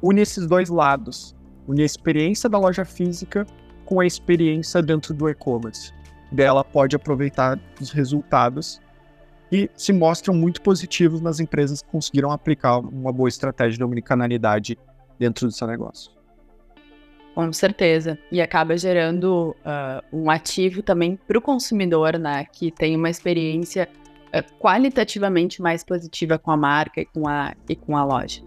une 0.00 0.20
esses 0.20 0.46
dois 0.46 0.68
lados, 0.70 1.34
une 1.66 1.82
a 1.82 1.84
experiência 1.84 2.48
da 2.48 2.58
loja 2.58 2.84
física 2.84 3.44
com 3.84 4.00
a 4.00 4.06
experiência 4.06 4.80
dentro 4.80 5.12
do 5.12 5.28
e-commerce 5.28 5.92
dela 6.30 6.64
pode 6.64 6.96
aproveitar 6.96 7.58
os 7.80 7.90
resultados 7.90 8.80
e 9.52 9.70
se 9.76 9.92
mostram 9.92 10.34
muito 10.34 10.60
positivos 10.62 11.20
nas 11.20 11.38
empresas 11.38 11.80
que 11.80 11.88
conseguiram 11.88 12.30
aplicar 12.30 12.78
uma 12.78 13.12
boa 13.12 13.28
estratégia 13.28 13.78
de 13.78 13.84
omnicanalidade 13.84 14.78
dentro 15.18 15.46
do 15.46 15.52
seu 15.52 15.66
negócio. 15.66 16.13
Com 17.34 17.52
certeza. 17.52 18.16
E 18.30 18.40
acaba 18.40 18.76
gerando 18.76 19.56
uh, 19.64 20.04
um 20.12 20.30
ativo 20.30 20.82
também 20.82 21.18
para 21.26 21.36
o 21.36 21.42
consumidor, 21.42 22.16
né? 22.18 22.46
Que 22.52 22.70
tem 22.70 22.94
uma 22.94 23.10
experiência 23.10 23.88
uh, 24.28 24.58
qualitativamente 24.58 25.60
mais 25.60 25.82
positiva 25.82 26.38
com 26.38 26.52
a 26.52 26.56
marca 26.56 27.00
e 27.00 27.06
com 27.06 27.26
a, 27.26 27.52
e 27.68 27.74
com 27.74 27.96
a 27.96 28.04
loja. 28.04 28.40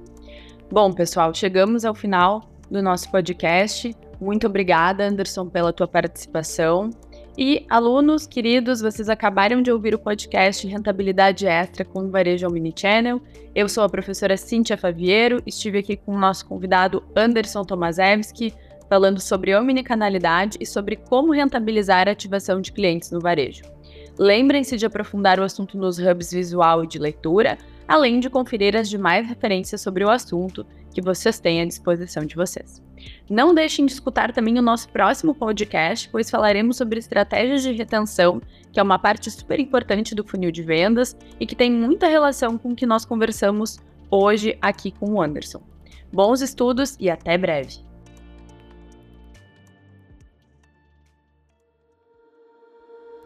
Bom, 0.71 0.93
pessoal, 0.93 1.34
chegamos 1.34 1.84
ao 1.84 1.93
final 1.93 2.50
do 2.71 2.82
nosso 2.82 3.12
podcast. 3.12 3.93
Muito 4.19 4.47
obrigada, 4.47 5.06
Anderson, 5.06 5.47
pela 5.47 5.73
tua 5.73 5.88
participação. 5.88 6.89
E 7.38 7.65
alunos 7.69 8.26
queridos, 8.26 8.82
vocês 8.82 9.10
acabaram 9.10 9.62
de 9.62 9.71
ouvir 9.71 9.93
o 9.93 10.00
podcast 10.00 10.65
Rentabilidade 10.65 11.45
Extra 11.45 11.86
com 11.86 12.10
Varejo 12.10 12.47
Omnichannel. 12.47 13.21
Eu 13.54 13.69
sou 13.69 13.84
a 13.84 13.89
professora 13.89 14.36
Cíntia 14.36 14.76
Faviero, 14.76 15.41
estive 15.45 15.78
aqui 15.78 15.95
com 15.95 16.15
o 16.15 16.19
nosso 16.19 16.47
convidado 16.47 17.04
Anderson 17.15 17.63
Tomaszewski, 17.63 18.56
falando 18.89 19.19
sobre 19.19 19.56
omnicanalidade 19.56 20.58
e 20.60 20.65
sobre 20.65 20.95
como 20.95 21.34
rentabilizar 21.34 22.08
a 22.08 22.12
ativação 22.12 22.62
de 22.62 22.71
clientes 22.71 23.12
no 23.12 23.19
varejo. 23.19 23.63
Lembrem-se 24.17 24.78
de 24.78 24.86
aprofundar 24.86 25.39
o 25.39 25.43
assunto 25.43 25.78
nos 25.78 26.00
hubs 26.00 26.32
visual 26.32 26.84
e 26.84 26.88
de 26.88 26.97
leitura, 26.97 27.58
além 27.88 28.19
de 28.19 28.30
conferir 28.30 28.76
as 28.76 28.89
demais 28.89 29.28
referências 29.28 29.82
sobre 29.82 30.04
o 30.04 30.10
assunto 30.10 30.65
que 30.91 31.02
vocês 31.02 31.39
têm 31.39 31.62
à 31.62 31.65
disposição 31.65 32.26
de 32.26 32.36
vocês. 32.36 32.82
Não 33.30 33.54
deixem 33.54 33.86
de 33.86 33.91
escutar 33.91 34.34
também 34.34 34.58
o 34.58 34.62
nosso 34.63 34.89
próximo 34.89 35.36
podcast, 35.36 36.10
pois 36.10 36.30
falaremos 36.30 36.78
sobre 36.78 36.97
estratégias 36.97 37.62
de 37.62 37.71
retenção, 37.71 38.41
que 38.71 38.80
é 38.80 38.84
uma 38.84 38.97
parte 38.97 39.30
super 39.30 39.60
importante 39.60 40.15
do 40.15 40.23
funil 40.23 40.52
de 40.52 40.63
vendas 40.63 41.15
e 41.39 41.45
que 41.45 41.56
tem 41.56 41.71
muita 41.71 42.08
relação 42.08 42.58
com 42.58 42.71
o 42.71 42.76
que 42.76 42.88
nós 42.88 43.06
conversamos 43.06 43.78
hoje 44.10 44.58
aqui 44.60 44.91
com 44.91 45.13
o 45.13 45.21
Anderson. 45.21 45.62
Bons 46.12 46.41
estudos 46.41 46.97
e 47.00 47.10
até 47.10 47.38
breve! 47.38 47.87